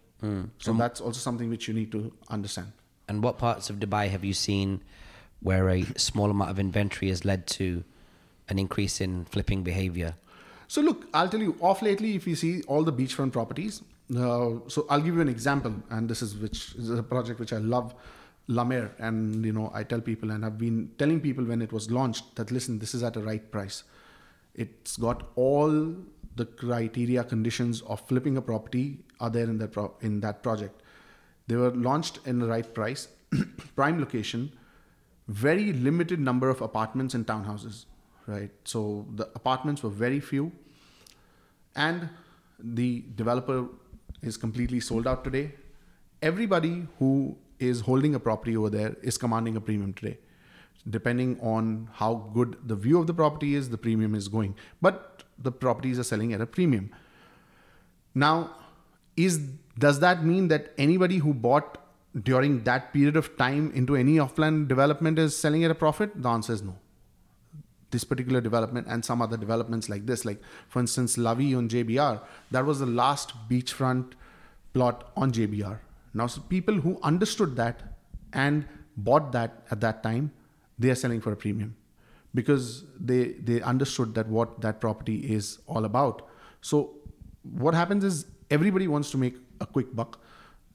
So 0.59 0.73
that's 0.73 1.01
also 1.01 1.19
something 1.19 1.49
which 1.49 1.67
you 1.67 1.73
need 1.73 1.91
to 1.91 2.13
understand. 2.29 2.71
And 3.07 3.23
what 3.23 3.37
parts 3.37 3.69
of 3.69 3.77
Dubai 3.77 4.09
have 4.09 4.23
you 4.23 4.33
seen 4.33 4.81
where 5.41 5.69
a 5.69 5.83
small 5.97 6.31
amount 6.31 6.49
of 6.49 6.59
inventory 6.59 7.09
has 7.09 7.23
led 7.23 7.45
to 7.47 7.83
an 8.49 8.59
increase 8.59 8.99
in 9.01 9.25
flipping 9.25 9.63
behavior? 9.63 10.15
So 10.67 10.81
look, 10.81 11.07
I'll 11.13 11.29
tell 11.29 11.41
you 11.41 11.55
off 11.61 11.81
lately 11.81 12.15
if 12.15 12.25
you 12.27 12.35
see 12.35 12.63
all 12.63 12.83
the 12.83 12.93
beachfront 12.93 13.33
properties. 13.33 13.83
Uh, 14.11 14.59
so 14.67 14.85
I'll 14.89 15.01
give 15.01 15.15
you 15.15 15.21
an 15.21 15.29
example, 15.29 15.73
and 15.89 16.09
this 16.09 16.21
is 16.21 16.37
which 16.37 16.75
is 16.75 16.89
a 16.89 17.03
project 17.03 17.39
which 17.39 17.53
I 17.53 17.57
love, 17.57 17.95
La 18.47 18.63
Mer, 18.63 18.91
and 18.99 19.43
you 19.43 19.51
know 19.51 19.71
I 19.73 19.83
tell 19.83 19.99
people, 19.99 20.31
and 20.31 20.45
I've 20.45 20.59
been 20.59 20.91
telling 20.99 21.19
people 21.19 21.43
when 21.43 21.61
it 21.61 21.71
was 21.71 21.89
launched 21.89 22.35
that 22.35 22.51
listen, 22.51 22.77
this 22.77 22.93
is 22.93 23.01
at 23.01 23.15
a 23.15 23.21
right 23.21 23.49
price. 23.51 23.83
It's 24.53 24.97
got 24.97 25.23
all 25.35 25.95
the 26.35 26.45
criteria 26.45 27.23
conditions 27.23 27.81
of 27.81 28.01
flipping 28.07 28.37
a 28.37 28.41
property 28.41 28.99
are 29.19 29.29
there 29.29 29.45
in 29.45 29.57
that 29.57 29.71
pro- 29.71 29.95
in 30.01 30.19
that 30.19 30.43
project. 30.43 30.81
They 31.47 31.55
were 31.55 31.71
launched 31.71 32.19
in 32.25 32.39
the 32.39 32.47
right 32.47 32.73
price, 32.73 33.07
prime 33.75 33.99
location, 33.99 34.51
very 35.27 35.73
limited 35.73 36.19
number 36.19 36.49
of 36.49 36.61
apartments 36.61 37.13
and 37.13 37.25
townhouses, 37.25 37.85
right? 38.27 38.51
So 38.63 39.05
the 39.15 39.25
apartments 39.35 39.83
were 39.83 39.89
very 39.89 40.19
few, 40.19 40.51
and 41.75 42.09
the 42.59 43.03
developer 43.15 43.65
is 44.21 44.37
completely 44.37 44.79
sold 44.79 45.07
out 45.07 45.23
today. 45.23 45.53
Everybody 46.21 46.87
who 46.99 47.37
is 47.59 47.81
holding 47.81 48.15
a 48.15 48.19
property 48.19 48.57
over 48.57 48.69
there 48.69 48.95
is 49.01 49.17
commanding 49.17 49.55
a 49.55 49.61
premium 49.61 49.93
today. 49.93 50.17
Depending 50.89 51.39
on 51.41 51.89
how 51.93 52.29
good 52.33 52.57
the 52.65 52.75
view 52.75 52.99
of 52.99 53.07
the 53.07 53.13
property 53.13 53.55
is, 53.55 53.69
the 53.69 53.77
premium 53.77 54.13
is 54.13 54.27
going. 54.27 54.55
But 54.81 55.23
the 55.37 55.51
properties 55.51 55.99
are 55.99 56.03
selling 56.03 56.33
at 56.33 56.41
a 56.41 56.45
premium. 56.45 56.91
Now, 58.13 58.51
is 59.17 59.39
does 59.77 59.99
that 59.99 60.23
mean 60.23 60.47
that 60.47 60.73
anybody 60.77 61.17
who 61.17 61.33
bought 61.33 61.77
during 62.23 62.63
that 62.63 62.93
period 62.93 63.17
of 63.17 63.35
time 63.37 63.71
into 63.73 63.95
any 63.95 64.19
off-plan 64.19 64.67
development 64.67 65.19
is 65.19 65.35
selling 65.35 65.63
at 65.63 65.71
a 65.71 65.75
profit? 65.75 66.11
The 66.15 66.29
answer 66.29 66.53
is 66.53 66.61
no. 66.63 66.75
This 67.91 68.03
particular 68.03 68.41
development 68.41 68.87
and 68.89 69.03
some 69.03 69.21
other 69.21 69.37
developments 69.37 69.89
like 69.89 70.05
this, 70.05 70.23
like 70.25 70.41
for 70.69 70.79
instance, 70.79 71.17
La 71.17 71.33
Vie 71.33 71.53
on 71.55 71.67
JBR, 71.67 72.21
that 72.51 72.65
was 72.65 72.79
the 72.79 72.85
last 72.85 73.33
beachfront 73.49 74.13
plot 74.73 75.11
on 75.15 75.31
JBR. 75.31 75.79
Now, 76.13 76.27
so 76.27 76.41
people 76.41 76.75
who 76.75 76.97
understood 77.03 77.55
that 77.57 77.81
and 78.31 78.65
bought 78.95 79.31
that 79.33 79.65
at 79.71 79.81
that 79.81 80.01
time, 80.03 80.31
they 80.79 80.89
are 80.89 80.95
selling 80.95 81.21
for 81.21 81.31
a 81.31 81.35
premium 81.35 81.75
because 82.33 82.83
they 82.99 83.33
they 83.49 83.61
understood 83.61 84.13
that 84.15 84.27
what 84.27 84.61
that 84.61 84.79
property 84.79 85.17
is 85.35 85.59
all 85.67 85.85
about. 85.85 86.27
So 86.61 86.95
what 87.43 87.73
happens 87.73 88.03
is 88.03 88.25
everybody 88.49 88.87
wants 88.87 89.11
to 89.11 89.17
make 89.17 89.35
a 89.59 89.65
quick 89.65 89.95
buck. 89.95 90.19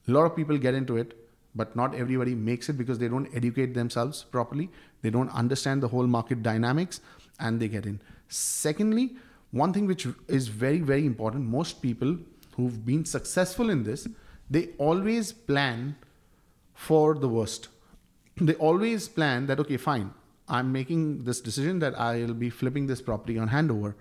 A 0.08 0.10
lot 0.10 0.24
of 0.24 0.36
people 0.36 0.56
get 0.58 0.74
into 0.74 0.96
it, 0.96 1.16
but 1.54 1.74
not 1.76 1.94
everybody 1.94 2.34
makes 2.34 2.68
it 2.68 2.74
because 2.74 2.98
they 2.98 3.08
don't 3.08 3.28
educate 3.34 3.74
themselves 3.74 4.24
properly. 4.24 4.70
They 5.02 5.10
don't 5.10 5.30
understand 5.30 5.82
the 5.82 5.88
whole 5.88 6.06
market 6.06 6.42
dynamics 6.42 7.00
and 7.38 7.60
they 7.60 7.68
get 7.68 7.86
in. 7.86 8.00
Secondly, 8.28 9.16
one 9.50 9.72
thing 9.72 9.86
which 9.86 10.06
is 10.28 10.48
very, 10.48 10.80
very 10.80 11.04
important 11.06 11.44
most 11.44 11.82
people 11.82 12.16
who've 12.56 12.84
been 12.84 13.04
successful 13.04 13.70
in 13.70 13.82
this, 13.82 14.06
they 14.48 14.70
always 14.78 15.32
plan 15.32 15.96
for 16.74 17.14
the 17.14 17.28
worst. 17.28 17.68
They 18.36 18.54
always 18.54 19.08
plan 19.08 19.46
that, 19.46 19.60
okay, 19.60 19.76
fine, 19.76 20.12
I'm 20.48 20.72
making 20.72 21.24
this 21.24 21.40
decision 21.40 21.78
that 21.80 21.98
I'll 21.98 22.34
be 22.34 22.50
flipping 22.50 22.86
this 22.86 23.00
property 23.00 23.38
on 23.38 23.50
handover 23.50 23.94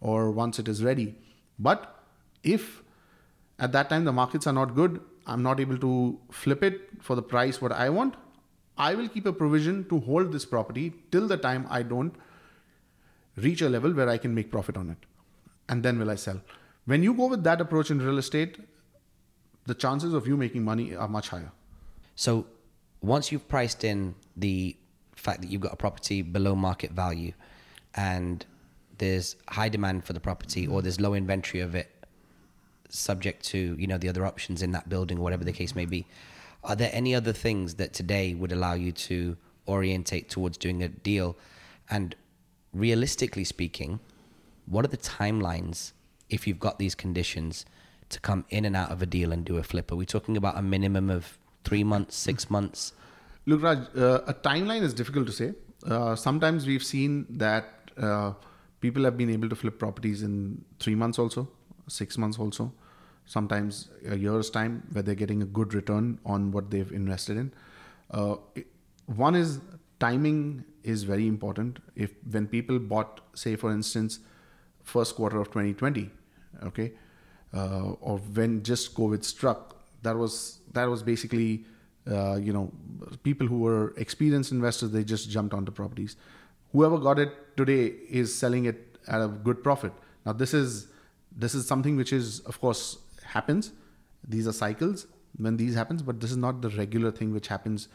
or 0.00 0.30
once 0.30 0.58
it 0.58 0.68
is 0.68 0.82
ready. 0.82 1.14
But 1.58 2.02
if 2.42 2.81
at 3.62 3.72
that 3.72 3.88
time 3.88 4.04
the 4.04 4.12
markets 4.12 4.46
are 4.46 4.52
not 4.52 4.74
good, 4.74 5.00
I'm 5.26 5.42
not 5.42 5.60
able 5.60 5.78
to 5.78 6.18
flip 6.30 6.64
it 6.64 6.80
for 7.00 7.14
the 7.14 7.22
price 7.22 7.62
what 7.62 7.72
I 7.72 7.88
want, 7.88 8.16
I 8.76 8.94
will 8.94 9.08
keep 9.08 9.26
a 9.26 9.32
provision 9.32 9.88
to 9.88 10.00
hold 10.00 10.32
this 10.32 10.44
property 10.44 10.92
till 11.12 11.28
the 11.28 11.36
time 11.36 11.66
I 11.70 11.82
don't 11.82 12.14
reach 13.36 13.62
a 13.62 13.68
level 13.68 13.92
where 13.92 14.08
I 14.08 14.18
can 14.18 14.34
make 14.34 14.50
profit 14.50 14.76
on 14.76 14.90
it. 14.90 14.98
And 15.68 15.82
then 15.82 15.98
will 15.98 16.10
I 16.10 16.16
sell. 16.16 16.40
When 16.86 17.04
you 17.04 17.14
go 17.14 17.28
with 17.28 17.44
that 17.44 17.60
approach 17.60 17.90
in 17.90 18.04
real 18.04 18.18
estate, 18.18 18.58
the 19.66 19.74
chances 19.74 20.12
of 20.12 20.26
you 20.26 20.36
making 20.36 20.64
money 20.64 20.96
are 20.96 21.08
much 21.08 21.28
higher. 21.28 21.52
So 22.16 22.46
once 23.00 23.30
you've 23.30 23.48
priced 23.48 23.84
in 23.84 24.16
the 24.36 24.76
fact 25.14 25.40
that 25.42 25.50
you've 25.50 25.60
got 25.60 25.72
a 25.72 25.76
property 25.76 26.22
below 26.22 26.56
market 26.56 26.90
value 26.90 27.32
and 27.94 28.44
there's 28.98 29.36
high 29.48 29.68
demand 29.68 30.04
for 30.04 30.14
the 30.14 30.20
property 30.20 30.66
or 30.66 30.82
there's 30.82 31.00
low 31.00 31.14
inventory 31.14 31.60
of 31.60 31.76
it 31.76 32.01
subject 32.94 33.44
to 33.46 33.76
you 33.78 33.86
know 33.86 33.98
the 33.98 34.08
other 34.08 34.24
options 34.26 34.62
in 34.62 34.72
that 34.72 34.88
building 34.88 35.18
or 35.18 35.22
whatever 35.22 35.44
the 35.44 35.52
case 35.52 35.74
may 35.74 35.86
be. 35.86 36.06
Are 36.64 36.76
there 36.76 36.90
any 36.92 37.14
other 37.14 37.32
things 37.32 37.74
that 37.74 37.92
today 37.92 38.34
would 38.34 38.52
allow 38.52 38.74
you 38.74 38.92
to 38.92 39.36
orientate 39.66 40.28
towards 40.28 40.56
doing 40.58 40.82
a 40.82 40.88
deal? 40.88 41.36
And 41.90 42.14
realistically 42.72 43.44
speaking 43.44 44.00
what 44.66 44.84
are 44.84 44.88
the 44.88 44.96
timelines 44.96 45.92
if 46.30 46.46
you've 46.46 46.60
got 46.60 46.78
these 46.78 46.94
conditions 46.94 47.66
to 48.08 48.20
come 48.20 48.44
in 48.48 48.64
and 48.64 48.76
out 48.76 48.90
of 48.90 49.02
a 49.02 49.06
deal 49.06 49.32
and 49.32 49.44
do 49.44 49.56
a 49.56 49.62
flip? 49.62 49.90
Are 49.90 49.96
we 49.96 50.06
talking 50.06 50.36
about 50.36 50.56
a 50.56 50.62
minimum 50.62 51.10
of 51.10 51.38
three 51.64 51.84
months 51.84 52.16
six 52.16 52.50
months? 52.50 52.92
Look, 53.46 53.62
Raj, 53.62 53.78
uh, 53.96 54.20
a 54.26 54.34
timeline 54.34 54.82
is 54.82 54.94
difficult 54.94 55.26
to 55.26 55.32
say. 55.32 55.52
Uh, 55.84 56.14
sometimes 56.14 56.64
we've 56.64 56.84
seen 56.84 57.26
that 57.28 57.90
uh, 57.98 58.32
people 58.80 59.02
have 59.04 59.16
been 59.16 59.30
able 59.30 59.48
to 59.48 59.56
flip 59.56 59.78
properties 59.78 60.22
in 60.22 60.64
three 60.78 60.94
months 60.94 61.18
also, 61.18 61.48
six 61.88 62.16
months 62.16 62.38
also, 62.38 62.72
sometimes 63.26 63.88
a 64.06 64.16
year's 64.16 64.50
time 64.50 64.86
where 64.92 65.02
they're 65.02 65.14
getting 65.14 65.42
a 65.42 65.46
good 65.46 65.74
return 65.74 66.18
on 66.24 66.50
what 66.50 66.70
they've 66.70 66.92
invested 66.92 67.36
in. 67.36 67.52
Uh, 68.10 68.36
one 69.06 69.34
is 69.34 69.60
timing 70.00 70.64
is 70.82 71.04
very 71.04 71.26
important. 71.26 71.78
If 71.94 72.10
when 72.30 72.46
people 72.46 72.78
bought, 72.78 73.20
say 73.34 73.56
for 73.56 73.72
instance, 73.72 74.18
first 74.82 75.14
quarter 75.14 75.40
of 75.40 75.48
2020, 75.48 76.10
okay, 76.64 76.92
uh, 77.54 77.92
or 78.00 78.18
when 78.18 78.62
just 78.62 78.94
COVID 78.94 79.24
struck, 79.24 79.76
that 80.02 80.16
was 80.16 80.60
that 80.72 80.88
was 80.88 81.02
basically 81.02 81.64
uh, 82.10 82.36
you 82.36 82.52
know 82.52 82.70
people 83.22 83.46
who 83.46 83.60
were 83.60 83.94
experienced 83.96 84.50
investors 84.52 84.90
they 84.90 85.04
just 85.04 85.30
jumped 85.30 85.54
onto 85.54 85.70
properties. 85.70 86.16
Whoever 86.72 86.98
got 86.98 87.18
it 87.18 87.56
today 87.56 87.94
is 88.08 88.34
selling 88.34 88.64
it 88.64 88.98
at 89.06 89.20
a 89.20 89.28
good 89.28 89.62
profit. 89.62 89.92
Now 90.26 90.32
this 90.32 90.54
is 90.54 90.88
this 91.36 91.54
is 91.54 91.66
something 91.66 91.96
which 91.96 92.12
is 92.12 92.40
of 92.40 92.60
course 92.60 92.98
happens. 93.32 93.72
These 94.26 94.46
are 94.46 94.52
cycles 94.52 95.06
when 95.36 95.56
these 95.56 95.74
happens, 95.74 96.02
but 96.02 96.20
this 96.20 96.30
is 96.30 96.36
not 96.36 96.62
the 96.62 96.70
regular 96.70 97.10
thing 97.10 97.32
which 97.32 97.48
happens 97.48 97.88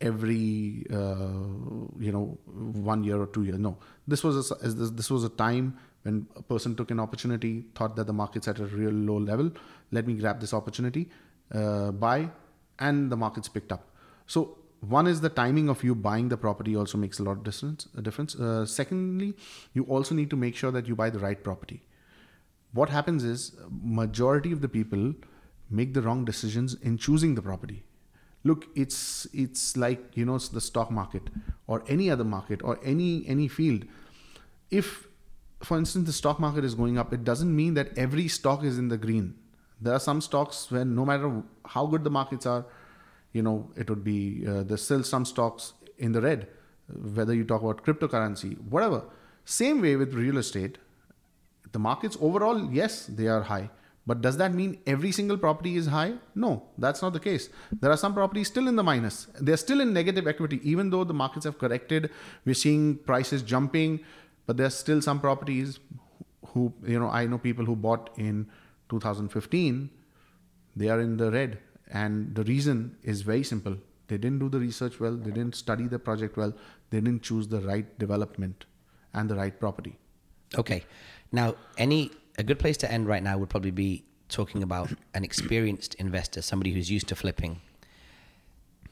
every 0.00 0.86
uh, 0.90 1.36
you 1.98 2.12
know 2.12 2.38
one 2.90 3.04
year 3.04 3.20
or 3.20 3.26
two 3.26 3.44
years. 3.44 3.58
No, 3.58 3.76
this 4.06 4.24
was 4.24 4.50
a, 4.50 4.68
this, 4.68 5.10
was 5.10 5.24
a 5.24 5.28
time 5.28 5.76
when 6.02 6.26
a 6.36 6.42
person 6.42 6.74
took 6.74 6.90
an 6.90 7.00
opportunity, 7.00 7.66
thought 7.74 7.96
that 7.96 8.06
the 8.06 8.12
market's 8.12 8.48
at 8.48 8.58
a 8.58 8.66
real 8.66 8.92
low 8.92 9.18
level. 9.18 9.50
Let 9.90 10.06
me 10.06 10.14
grab 10.14 10.40
this 10.40 10.54
opportunity, 10.54 11.10
uh, 11.54 11.90
buy, 11.92 12.30
and 12.78 13.12
the 13.12 13.16
market's 13.16 13.48
picked 13.48 13.72
up. 13.72 13.86
So 14.26 14.56
one 14.80 15.06
is 15.06 15.20
the 15.20 15.28
timing 15.28 15.68
of 15.68 15.84
you 15.84 15.94
buying 15.94 16.28
the 16.30 16.36
property 16.38 16.74
also 16.74 16.96
makes 16.96 17.18
a 17.18 17.22
lot 17.22 17.32
of 17.32 17.44
difference. 17.44 17.84
Difference. 18.02 18.34
Uh, 18.34 18.64
secondly, 18.64 19.34
you 19.74 19.84
also 19.84 20.14
need 20.14 20.30
to 20.30 20.36
make 20.36 20.56
sure 20.56 20.70
that 20.70 20.86
you 20.86 20.96
buy 20.96 21.10
the 21.10 21.18
right 21.18 21.42
property. 21.42 21.82
What 22.72 22.88
happens 22.88 23.24
is 23.24 23.56
majority 23.70 24.52
of 24.52 24.60
the 24.60 24.68
people 24.68 25.14
make 25.70 25.94
the 25.94 26.02
wrong 26.02 26.24
decisions 26.24 26.74
in 26.74 26.98
choosing 26.98 27.34
the 27.34 27.42
property. 27.42 27.84
look 28.48 28.62
it's 28.82 29.26
it's 29.40 29.64
like 29.80 30.04
you 30.18 30.24
know 30.28 30.36
the 30.52 30.60
stock 30.66 30.90
market 30.98 31.26
or 31.72 31.82
any 31.94 32.06
other 32.12 32.24
market 32.24 32.62
or 32.70 32.78
any 32.92 33.08
any 33.34 33.48
field. 33.56 33.82
If 34.78 35.08
for 35.68 35.76
instance 35.80 36.06
the 36.06 36.14
stock 36.18 36.40
market 36.44 36.64
is 36.68 36.76
going 36.78 36.96
up 37.02 37.12
it 37.16 37.22
doesn't 37.30 37.54
mean 37.54 37.74
that 37.74 37.90
every 38.04 38.24
stock 38.36 38.64
is 38.70 38.78
in 38.78 38.88
the 38.88 38.98
green. 39.02 39.34
There 39.80 39.94
are 39.98 40.04
some 40.06 40.22
stocks 40.28 40.70
where 40.70 40.86
no 40.86 41.04
matter 41.10 41.42
how 41.74 41.86
good 41.86 42.08
the 42.08 42.14
markets 42.18 42.46
are 42.54 42.64
you 43.32 43.42
know 43.48 43.56
it 43.76 43.90
would 43.90 44.04
be 44.04 44.18
uh, 44.52 44.62
there's 44.62 44.84
still 44.88 45.04
some 45.12 45.26
stocks 45.34 45.72
in 45.98 46.12
the 46.12 46.22
red 46.28 46.48
whether 47.18 47.34
you 47.34 47.44
talk 47.44 47.62
about 47.62 47.84
cryptocurrency 47.84 48.58
whatever. 48.76 49.02
Same 49.44 49.82
way 49.82 49.96
with 49.96 50.14
real 50.14 50.38
estate 50.38 50.78
the 51.72 51.78
markets 51.78 52.16
overall 52.20 52.70
yes 52.72 53.06
they 53.06 53.26
are 53.26 53.42
high 53.42 53.70
but 54.06 54.22
does 54.22 54.36
that 54.38 54.54
mean 54.54 54.78
every 54.86 55.12
single 55.12 55.36
property 55.36 55.76
is 55.76 55.86
high? 55.86 56.14
No, 56.34 56.64
that's 56.78 57.02
not 57.02 57.12
the 57.12 57.20
case. 57.20 57.48
There 57.80 57.90
are 57.90 57.96
some 57.96 58.14
properties 58.14 58.48
still 58.48 58.66
in 58.66 58.76
the 58.76 58.82
minus. 58.82 59.28
They're 59.40 59.56
still 59.56 59.80
in 59.80 59.92
negative 59.92 60.26
equity, 60.26 60.60
even 60.68 60.90
though 60.90 61.04
the 61.04 61.14
markets 61.14 61.44
have 61.44 61.58
corrected. 61.58 62.10
We're 62.44 62.54
seeing 62.54 62.96
prices 62.96 63.42
jumping, 63.42 64.00
but 64.46 64.56
there's 64.56 64.74
still 64.74 65.00
some 65.02 65.20
properties 65.20 65.78
who, 66.46 66.72
you 66.84 66.98
know, 66.98 67.08
I 67.08 67.26
know 67.26 67.38
people 67.38 67.64
who 67.64 67.76
bought 67.76 68.10
in 68.16 68.48
2015, 68.88 69.90
they 70.74 70.88
are 70.88 71.00
in 71.00 71.16
the 71.16 71.30
red. 71.30 71.58
And 71.92 72.34
the 72.34 72.44
reason 72.44 72.96
is 73.02 73.22
very 73.22 73.44
simple. 73.44 73.76
They 74.08 74.18
didn't 74.18 74.40
do 74.40 74.48
the 74.48 74.58
research 74.58 74.98
well, 74.98 75.14
they 75.14 75.30
didn't 75.30 75.54
study 75.54 75.86
the 75.86 75.98
project 75.98 76.36
well, 76.36 76.52
they 76.90 77.00
didn't 77.00 77.22
choose 77.22 77.46
the 77.46 77.60
right 77.60 77.96
development 77.98 78.64
and 79.14 79.30
the 79.30 79.36
right 79.36 79.60
property. 79.60 79.98
Okay. 80.56 80.84
Now, 81.32 81.54
any 81.78 82.10
a 82.38 82.42
good 82.42 82.58
place 82.58 82.76
to 82.78 82.90
end 82.90 83.06
right 83.06 83.22
now 83.22 83.38
would 83.38 83.50
probably 83.50 83.70
be 83.70 84.04
talking 84.28 84.62
about 84.62 84.90
an 85.14 85.24
experienced 85.24 85.94
investor, 85.96 86.42
somebody 86.42 86.72
who's 86.72 86.90
used 86.90 87.08
to 87.08 87.16
flipping. 87.16 87.60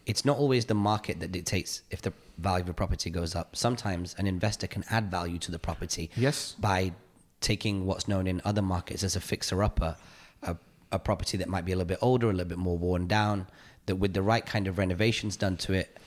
It's 0.06 0.24
not 0.24 0.38
always 0.38 0.64
the 0.64 0.74
market 0.74 1.20
that 1.20 1.32
dictates 1.32 1.82
if 1.90 2.00
the 2.00 2.12
value 2.38 2.62
of 2.62 2.68
a 2.70 2.74
property 2.74 3.10
goes 3.10 3.34
up. 3.34 3.54
Sometimes 3.56 4.14
an 4.18 4.26
investor 4.26 4.66
can 4.66 4.84
add 4.90 5.10
value 5.10 5.38
to 5.38 5.50
the 5.50 5.58
property 5.58 6.10
yes. 6.16 6.54
by 6.58 6.92
taking 7.40 7.84
what's 7.84 8.08
known 8.08 8.26
in 8.26 8.40
other 8.44 8.62
markets 8.62 9.02
as 9.04 9.16
a 9.16 9.20
fixer 9.20 9.62
upper, 9.62 9.96
a, 10.42 10.56
a 10.90 10.98
property 10.98 11.36
that 11.36 11.48
might 11.48 11.64
be 11.64 11.72
a 11.72 11.76
little 11.76 11.86
bit 11.86 11.98
older, 12.00 12.30
a 12.30 12.32
little 12.32 12.48
bit 12.48 12.58
more 12.58 12.78
worn 12.78 13.06
down, 13.06 13.46
that 13.86 13.96
with 13.96 14.14
the 14.14 14.22
right 14.22 14.46
kind 14.46 14.66
of 14.66 14.78
renovations 14.78 15.36
done 15.36 15.56
to 15.58 15.72
it, 15.74 15.98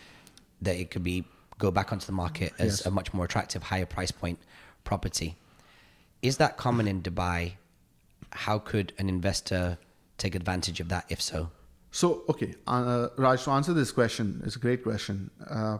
that 0.61 0.75
it 0.75 0.89
could 0.89 1.03
be 1.03 1.23
go 1.59 1.69
back 1.69 1.91
onto 1.91 2.05
the 2.05 2.11
market 2.11 2.53
as 2.57 2.79
Yes. 2.79 2.85
a 2.87 2.91
much 2.91 3.13
more 3.13 3.25
attractive, 3.25 3.61
higher 3.63 3.85
price 3.85 4.11
point 4.11 4.39
property. 4.83 5.35
Is 6.21 6.37
that 6.37 6.57
common 6.57 6.87
in 6.87 7.01
Dubai? 7.01 7.53
How 8.31 8.59
could 8.59 8.93
an 8.99 9.09
investor 9.09 9.77
take 10.17 10.35
advantage 10.35 10.79
of 10.79 10.89
that 10.89 11.05
if 11.09 11.21
so? 11.21 11.49
So, 11.91 12.23
okay, 12.29 12.53
uh, 12.67 13.07
Raj, 13.17 13.43
to 13.43 13.51
answer 13.51 13.73
this 13.73 13.91
question, 13.91 14.41
it's 14.45 14.55
a 14.55 14.59
great 14.59 14.83
question. 14.83 15.31
Uh, 15.49 15.79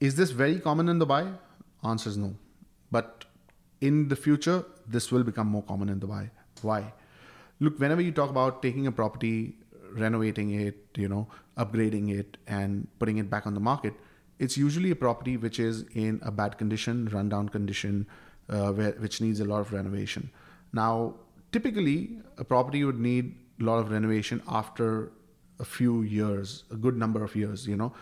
is 0.00 0.16
this 0.16 0.32
very 0.32 0.58
common 0.58 0.88
in 0.88 0.98
Dubai? 0.98 1.32
Answer 1.84 2.10
is 2.10 2.16
no. 2.16 2.34
But 2.90 3.24
in 3.80 4.08
the 4.08 4.16
future, 4.16 4.64
this 4.86 5.12
will 5.12 5.22
become 5.22 5.46
more 5.46 5.62
common 5.62 5.88
in 5.88 6.00
Dubai. 6.00 6.30
Why? 6.62 6.92
Look, 7.60 7.78
whenever 7.78 8.02
you 8.02 8.10
talk 8.10 8.28
about 8.28 8.62
taking 8.62 8.86
a 8.86 8.92
property, 8.92 9.54
renovating 9.92 10.50
it, 10.50 10.84
you 10.96 11.08
know, 11.08 11.28
upgrading 11.56 12.12
it, 12.18 12.36
and 12.46 12.88
putting 12.98 13.18
it 13.18 13.30
back 13.30 13.46
on 13.46 13.54
the 13.54 13.60
market, 13.60 13.94
it's 14.38 14.56
usually 14.56 14.90
a 14.90 14.96
property 14.96 15.36
which 15.36 15.60
is 15.60 15.84
in 15.94 16.18
a 16.22 16.30
bad 16.30 16.58
condition, 16.58 17.08
rundown 17.12 17.48
condition, 17.48 18.06
uh, 18.50 18.72
where, 18.72 18.92
which 18.92 19.20
needs 19.20 19.40
a 19.40 19.44
lot 19.44 19.60
of 19.60 19.72
renovation. 19.72 20.30
Now, 20.72 21.14
typically, 21.52 22.18
a 22.38 22.44
property 22.44 22.84
would 22.84 22.98
need 22.98 23.34
a 23.60 23.64
lot 23.64 23.78
of 23.78 23.90
renovation 23.90 24.42
after 24.48 25.12
a 25.58 25.64
few 25.64 26.02
years, 26.02 26.64
a 26.70 26.76
good 26.76 26.96
number 26.96 27.22
of 27.22 27.36
years, 27.36 27.66
you 27.66 27.76
know. 27.76 27.92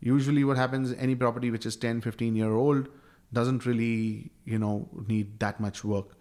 Usually 0.00 0.44
what 0.44 0.56
happens, 0.56 0.92
any 0.92 1.14
property 1.14 1.50
which 1.50 1.66
is 1.66 1.76
10, 1.76 2.00
15 2.00 2.36
year 2.36 2.52
old 2.52 2.88
doesn't 3.32 3.66
really, 3.66 4.30
you 4.44 4.58
know, 4.58 4.88
need 5.06 5.38
that 5.40 5.60
much 5.60 5.84
work. 5.84 6.16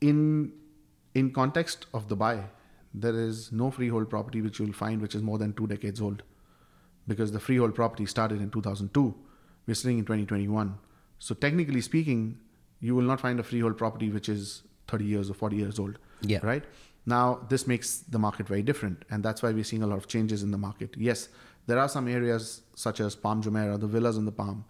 In 0.00 0.52
in 1.14 1.32
context 1.32 1.86
of 1.92 2.06
Dubai, 2.06 2.44
there 2.94 3.18
is 3.18 3.50
no 3.50 3.70
freehold 3.70 4.08
property 4.08 4.40
which 4.40 4.60
you'll 4.60 4.72
find 4.72 5.02
which 5.02 5.14
is 5.14 5.22
more 5.22 5.38
than 5.38 5.52
two 5.52 5.66
decades 5.66 6.00
old. 6.00 6.22
Because 7.08 7.32
the 7.32 7.40
freehold 7.40 7.74
property 7.74 8.06
started 8.06 8.40
in 8.40 8.50
2002. 8.50 9.14
We're 9.66 9.74
sitting 9.74 9.98
in 9.98 10.04
2021. 10.04 10.78
So 11.18 11.34
technically 11.34 11.80
speaking, 11.80 12.38
you 12.80 12.94
will 12.94 13.04
not 13.04 13.20
find 13.20 13.40
a 13.40 13.42
freehold 13.42 13.76
property 13.76 14.10
which 14.10 14.28
is 14.28 14.62
30 14.88 15.04
years 15.04 15.30
or 15.30 15.34
40 15.34 15.56
years 15.56 15.78
old. 15.78 15.98
Yeah. 16.22 16.38
Right? 16.42 16.64
Now, 17.06 17.40
this 17.48 17.66
makes 17.66 17.98
the 18.00 18.18
market 18.18 18.46
very 18.46 18.62
different, 18.62 19.04
and 19.10 19.24
that's 19.24 19.42
why 19.42 19.50
we're 19.52 19.64
seeing 19.64 19.82
a 19.82 19.86
lot 19.86 19.96
of 19.96 20.08
changes 20.08 20.42
in 20.42 20.50
the 20.50 20.58
market. 20.58 20.94
Yes, 20.98 21.30
there 21.66 21.78
are 21.78 21.88
some 21.88 22.06
areas 22.06 22.62
such 22.74 23.00
as 23.00 23.16
Palm 23.16 23.42
Jumeirah, 23.42 23.80
the 23.80 23.86
villas 23.86 24.18
in 24.18 24.26
the 24.26 24.32
Palm. 24.32 24.64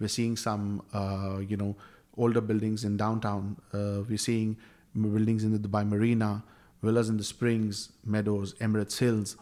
We're 0.00 0.08
seeing 0.08 0.36
some, 0.36 0.82
uh, 0.92 1.38
you 1.38 1.56
know, 1.56 1.76
older 2.16 2.40
buildings 2.40 2.84
in 2.84 2.96
downtown. 2.96 3.56
Uh, 3.72 4.02
we're 4.08 4.18
seeing 4.18 4.56
buildings 5.00 5.44
in 5.44 5.52
the 5.52 5.58
Dubai 5.58 5.86
Marina, 5.88 6.42
villas 6.82 7.08
in 7.08 7.16
the 7.16 7.24
Springs, 7.24 7.92
Meadows, 8.04 8.54
Emirates 8.54 8.98
Hills, 8.98 9.36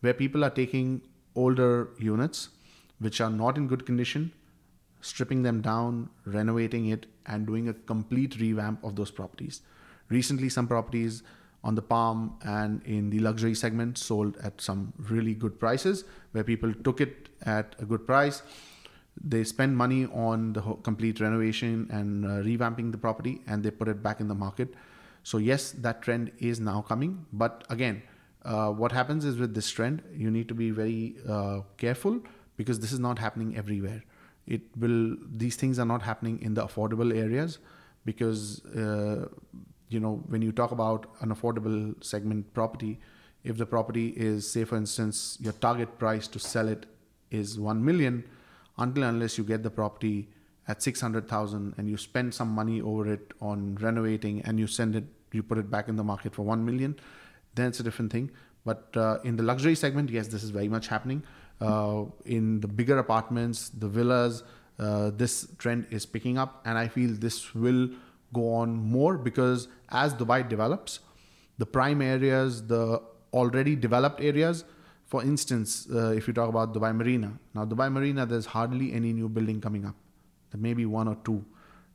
where 0.00 0.14
people 0.14 0.44
are 0.44 0.50
taking 0.50 1.02
older 1.34 1.88
units 1.98 2.50
which 3.00 3.20
are 3.20 3.30
not 3.30 3.56
in 3.56 3.66
good 3.66 3.84
condition, 3.86 4.32
stripping 5.00 5.42
them 5.42 5.60
down, 5.60 6.10
renovating 6.24 6.86
it, 6.86 7.06
and 7.26 7.46
doing 7.46 7.68
a 7.68 7.74
complete 7.74 8.38
revamp 8.40 8.82
of 8.84 8.96
those 8.96 9.10
properties. 9.10 9.62
Recently, 10.08 10.48
some 10.48 10.66
properties 10.66 11.22
on 11.62 11.74
the 11.74 11.82
Palm 11.82 12.38
and 12.42 12.82
in 12.84 13.10
the 13.10 13.18
luxury 13.18 13.54
segment 13.54 13.98
sold 13.98 14.36
at 14.42 14.60
some 14.60 14.92
really 14.98 15.34
good 15.34 15.58
prices 15.60 16.04
where 16.32 16.42
people 16.42 16.72
took 16.72 17.00
it 17.00 17.28
at 17.42 17.76
a 17.78 17.84
good 17.84 18.06
price. 18.06 18.42
They 19.22 19.44
spend 19.44 19.76
money 19.76 20.06
on 20.06 20.54
the 20.54 20.62
complete 20.82 21.20
renovation 21.20 21.88
and 21.90 22.24
uh, 22.24 22.28
revamping 22.48 22.92
the 22.92 22.98
property 22.98 23.42
and 23.46 23.62
they 23.62 23.70
put 23.70 23.88
it 23.88 24.02
back 24.02 24.20
in 24.20 24.28
the 24.28 24.34
market. 24.34 24.74
So, 25.22 25.36
yes, 25.36 25.72
that 25.72 26.00
trend 26.00 26.32
is 26.38 26.60
now 26.60 26.80
coming. 26.80 27.26
But 27.32 27.64
again, 27.68 28.02
uh, 28.42 28.70
what 28.70 28.92
happens 28.92 29.26
is 29.26 29.36
with 29.36 29.54
this 29.54 29.70
trend, 29.70 30.02
you 30.14 30.30
need 30.30 30.48
to 30.48 30.54
be 30.54 30.70
very 30.70 31.16
uh, 31.28 31.60
careful 31.76 32.20
because 32.56 32.80
this 32.80 32.92
is 32.92 32.98
not 32.98 33.18
happening 33.18 33.56
everywhere. 33.56 34.02
It 34.56 34.62
will; 34.76 35.16
these 35.42 35.56
things 35.56 35.78
are 35.78 35.86
not 35.86 36.02
happening 36.02 36.40
in 36.42 36.54
the 36.54 36.66
affordable 36.66 37.16
areas 37.16 37.58
because 38.04 38.64
uh, 38.66 39.28
you 39.88 40.00
know 40.00 40.22
when 40.34 40.42
you 40.42 40.52
talk 40.60 40.72
about 40.72 41.06
an 41.20 41.34
affordable 41.34 41.82
segment 42.12 42.52
property, 42.52 42.98
if 43.44 43.56
the 43.56 43.66
property 43.66 44.08
is, 44.08 44.50
say, 44.50 44.64
for 44.64 44.76
instance, 44.76 45.38
your 45.40 45.54
target 45.54 45.98
price 45.98 46.26
to 46.28 46.38
sell 46.38 46.68
it 46.68 46.86
is 47.30 47.58
one 47.58 47.84
million, 47.84 48.24
until 48.78 49.04
unless 49.04 49.38
you 49.38 49.44
get 49.44 49.62
the 49.62 49.70
property 49.70 50.28
at 50.68 50.82
600,000 50.82 51.74
and 51.76 51.88
you 51.88 51.96
spend 51.96 52.34
some 52.34 52.48
money 52.48 52.80
over 52.80 53.12
it 53.12 53.32
on 53.40 53.76
renovating 53.76 54.40
and 54.42 54.58
you 54.58 54.66
send 54.66 54.94
it, 54.94 55.04
you 55.32 55.42
put 55.42 55.58
it 55.58 55.70
back 55.70 55.88
in 55.88 55.96
the 55.96 56.04
market 56.04 56.34
for 56.34 56.42
1 56.42 56.64
million, 56.64 56.98
then 57.54 57.68
it's 57.68 57.80
a 57.80 57.82
different 57.82 58.12
thing. 58.12 58.30
But 58.64 58.88
uh, 58.94 59.18
in 59.24 59.36
the 59.36 59.42
luxury 59.42 59.74
segment, 59.74 60.10
yes, 60.10 60.28
this 60.28 60.42
is 60.42 60.50
very 60.50 60.68
much 60.68 60.88
happening. 60.88 61.22
Uh, 61.60 62.04
in 62.24 62.60
the 62.60 62.68
bigger 62.68 62.98
apartments, 62.98 63.68
the 63.68 63.88
villas, 63.88 64.42
uh, 64.78 65.10
this 65.10 65.46
trend 65.58 65.86
is 65.90 66.06
picking 66.06 66.38
up. 66.38 66.62
And 66.64 66.78
I 66.78 66.88
feel 66.88 67.10
this 67.12 67.54
will 67.54 67.90
go 68.32 68.54
on 68.54 68.74
more 68.74 69.18
because 69.18 69.68
as 69.90 70.14
Dubai 70.14 70.48
develops, 70.48 71.00
the 71.58 71.66
prime 71.66 72.00
areas, 72.00 72.66
the 72.66 73.02
already 73.32 73.76
developed 73.76 74.20
areas, 74.20 74.64
for 75.06 75.22
instance, 75.24 75.88
uh, 75.92 76.12
if 76.12 76.28
you 76.28 76.32
talk 76.32 76.48
about 76.48 76.72
Dubai 76.72 76.94
Marina, 76.94 77.32
now 77.52 77.64
Dubai 77.64 77.90
Marina, 77.90 78.24
there's 78.24 78.46
hardly 78.46 78.92
any 78.92 79.12
new 79.12 79.28
building 79.28 79.60
coming 79.60 79.84
up. 79.84 79.96
There 80.52 80.60
may 80.60 80.72
be 80.72 80.86
one 80.86 81.08
or 81.08 81.16
two, 81.24 81.44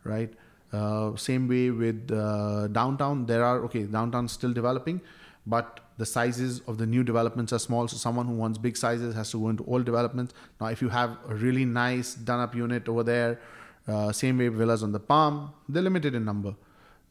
right? 0.04 0.34
Uh, 0.74 1.16
same 1.16 1.48
way 1.48 1.70
with 1.70 2.12
uh, 2.12 2.68
downtown, 2.68 3.26
there 3.26 3.44
are 3.44 3.64
okay, 3.66 3.84
downtown's 3.84 4.34
still 4.34 4.52
developing, 4.52 5.00
but 5.48 5.80
the 5.98 6.06
sizes 6.06 6.62
of 6.68 6.78
the 6.78 6.86
new 6.86 7.04
developments 7.04 7.54
are 7.54 7.60
small. 7.60 7.88
So 7.88 7.98
someone 7.98 8.28
who 8.28 8.34
wants 8.34 8.58
big 8.58 8.76
sizes 8.78 9.16
has 9.16 9.32
to 9.32 9.40
go 9.40 9.50
into 9.50 9.66
old 9.66 9.86
developments. 9.86 10.34
Now, 10.60 10.68
if 10.68 10.82
you 10.82 10.90
have 10.90 11.18
a 11.28 11.36
really 11.36 11.66
nice 11.66 12.16
done 12.16 12.40
up 12.40 12.56
unit 12.56 12.90
over 12.90 13.04
there, 13.04 13.40
uh, 13.88 14.12
same 14.12 14.38
way 14.38 14.48
villas 14.48 14.84
on 14.84 14.92
the 14.92 15.00
Palm, 15.00 15.54
they're 15.70 15.84
limited 15.84 16.16
in 16.16 16.26
number. 16.26 16.56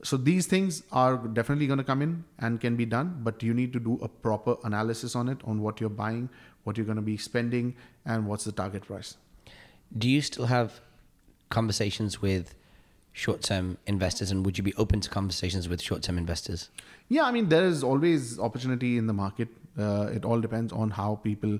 So 0.02 0.18
these 0.18 0.46
things 0.46 0.82
are 0.92 1.16
definitely 1.16 1.66
going 1.66 1.78
to 1.78 1.84
come 1.84 2.02
in 2.02 2.24
and 2.38 2.60
can 2.60 2.76
be 2.76 2.84
done, 2.84 3.20
but 3.22 3.42
you 3.42 3.54
need 3.54 3.72
to 3.72 3.80
do 3.80 3.98
a 4.02 4.08
proper 4.08 4.56
analysis 4.64 5.16
on 5.16 5.28
it, 5.28 5.38
on 5.44 5.62
what 5.62 5.80
you're 5.80 5.88
buying, 5.88 6.28
what 6.64 6.76
you're 6.76 6.84
going 6.84 6.96
to 6.96 7.02
be 7.02 7.16
spending, 7.16 7.74
and 8.04 8.26
what's 8.26 8.44
the 8.44 8.52
target 8.52 8.84
price. 8.84 9.16
Do 9.96 10.08
you 10.08 10.20
still 10.20 10.46
have 10.46 10.80
conversations 11.48 12.20
with 12.20 12.54
short-term 13.14 13.78
investors, 13.86 14.30
and 14.30 14.44
would 14.44 14.58
you 14.58 14.64
be 14.64 14.74
open 14.74 15.00
to 15.00 15.08
conversations 15.08 15.68
with 15.68 15.80
short-term 15.80 16.18
investors? 16.18 16.68
Yeah, 17.08 17.24
I 17.24 17.30
mean 17.30 17.48
there 17.48 17.64
is 17.64 17.82
always 17.82 18.38
opportunity 18.38 18.98
in 18.98 19.06
the 19.06 19.12
market. 19.12 19.48
Uh, 19.78 20.08
it 20.12 20.24
all 20.24 20.40
depends 20.40 20.72
on 20.72 20.90
how 20.90 21.16
people, 21.22 21.58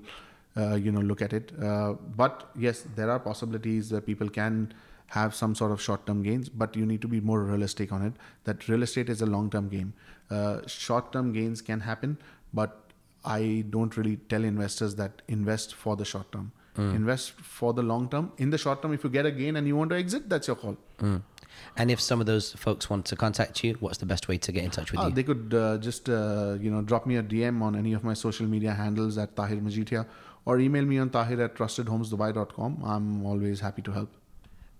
uh, 0.57 0.75
you 0.75 0.91
know, 0.91 1.01
look 1.01 1.21
at 1.21 1.33
it. 1.33 1.51
Uh, 1.61 1.93
but 2.15 2.49
yes, 2.55 2.83
there 2.95 3.09
are 3.09 3.19
possibilities 3.19 3.89
that 3.89 4.05
people 4.05 4.29
can 4.29 4.73
have 5.07 5.33
some 5.35 5.55
sort 5.55 5.71
of 5.71 5.81
short-term 5.81 6.23
gains, 6.23 6.49
but 6.49 6.75
you 6.75 6.85
need 6.85 7.01
to 7.01 7.07
be 7.07 7.21
more 7.21 7.41
realistic 7.43 7.91
on 7.91 8.01
it. 8.01 8.13
That 8.43 8.67
real 8.67 8.83
estate 8.83 9.09
is 9.09 9.21
a 9.21 9.25
long-term 9.25 9.69
game. 9.69 9.93
Uh, 10.29 10.61
short-term 10.67 11.31
gains 11.31 11.61
can 11.61 11.79
happen, 11.79 12.17
but 12.53 12.81
I 13.23 13.63
don't 13.69 13.95
really 13.95 14.17
tell 14.17 14.43
investors 14.43 14.95
that 14.95 15.21
invest 15.27 15.75
for 15.75 15.95
the 15.95 16.05
short 16.05 16.31
term. 16.31 16.51
Invest 16.77 17.31
for 17.31 17.73
the 17.73 17.81
long 17.83 18.09
term. 18.09 18.33
In 18.37 18.49
the 18.49 18.57
short 18.57 18.81
term, 18.81 18.91
if 18.93 19.03
you 19.05 19.09
get 19.09 19.25
a 19.25 19.31
gain 19.31 19.55
and 19.55 19.65
you 19.65 19.77
want 19.77 19.91
to 19.91 19.95
exit, 19.95 20.27
that's 20.27 20.47
your 20.47 20.57
call. 20.57 20.75
And 21.77 21.91
if 21.91 21.99
some 21.99 22.19
of 22.21 22.25
those 22.25 22.53
folks 22.53 22.89
want 22.89 23.05
to 23.07 23.15
contact 23.15 23.63
you, 23.63 23.75
what's 23.79 23.97
the 23.97 24.05
best 24.05 24.27
way 24.27 24.37
to 24.37 24.51
get 24.51 24.63
in 24.63 24.71
touch 24.71 24.91
with 24.91 24.99
Uh, 25.01 25.07
you? 25.07 25.13
they 25.13 25.23
could 25.23 25.53
uh, 25.53 25.77
just 25.77 26.09
uh, 26.09 26.57
you 26.59 26.71
know 26.71 26.81
drop 26.81 27.05
me 27.05 27.17
a 27.17 27.23
DM 27.23 27.61
on 27.61 27.75
any 27.75 27.93
of 27.93 28.03
my 28.03 28.13
social 28.13 28.47
media 28.47 28.73
handles 28.73 29.17
at 29.17 29.35
Tahir 29.35 29.57
Majithia 29.57 30.05
or 30.45 30.59
email 30.59 30.85
me 30.85 30.97
on 30.99 31.09
tahir 31.09 31.41
at 31.41 31.55
trustedhomesdubai.com. 31.55 32.81
I'm 32.85 33.25
always 33.25 33.59
happy 33.59 33.81
to 33.81 33.91
help. 33.91 34.09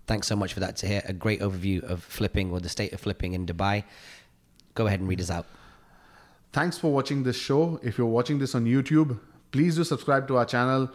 Thanks 0.06 0.28
so 0.28 0.36
much 0.36 0.52
for 0.54 0.60
that, 0.60 0.76
Tahir. 0.76 1.02
A 1.06 1.12
great 1.12 1.40
overview 1.40 1.82
of 1.82 2.02
flipping 2.02 2.52
or 2.52 2.60
the 2.60 2.68
state 2.68 2.92
of 2.92 3.00
flipping 3.00 3.32
in 3.34 3.44
Dubai. 3.46 3.82
Go 4.74 4.86
ahead 4.86 5.00
and 5.00 5.08
read 5.08 5.20
us 5.20 5.30
out. 5.30 5.46
Thanks 6.52 6.78
for 6.78 6.92
watching 6.92 7.24
this 7.24 7.36
show. 7.36 7.80
If 7.82 7.98
you're 7.98 8.06
watching 8.06 8.38
this 8.38 8.54
on 8.54 8.64
YouTube, 8.64 9.18
please 9.50 9.74
do 9.76 9.84
subscribe 9.84 10.28
to 10.28 10.36
our 10.36 10.44
channel. 10.44 10.88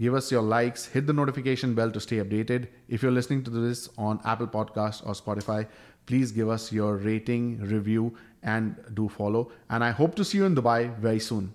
Give 0.00 0.14
us 0.14 0.30
your 0.30 0.42
likes, 0.42 0.86
hit 0.86 1.08
the 1.08 1.12
notification 1.12 1.74
bell 1.74 1.90
to 1.90 2.00
stay 2.00 2.18
updated. 2.18 2.68
If 2.88 3.02
you're 3.02 3.10
listening 3.10 3.42
to 3.44 3.50
this 3.50 3.88
on 3.98 4.20
Apple 4.24 4.46
Podcast 4.46 5.04
or 5.04 5.12
Spotify, 5.12 5.66
please 6.06 6.30
give 6.30 6.48
us 6.48 6.70
your 6.72 6.96
rating, 6.96 7.60
review, 7.60 8.14
and 8.42 8.76
do 8.94 9.08
follow. 9.08 9.50
And 9.68 9.82
I 9.82 9.90
hope 9.90 10.14
to 10.14 10.24
see 10.24 10.38
you 10.38 10.44
in 10.44 10.54
Dubai 10.54 10.96
very 10.98 11.18
soon. 11.18 11.52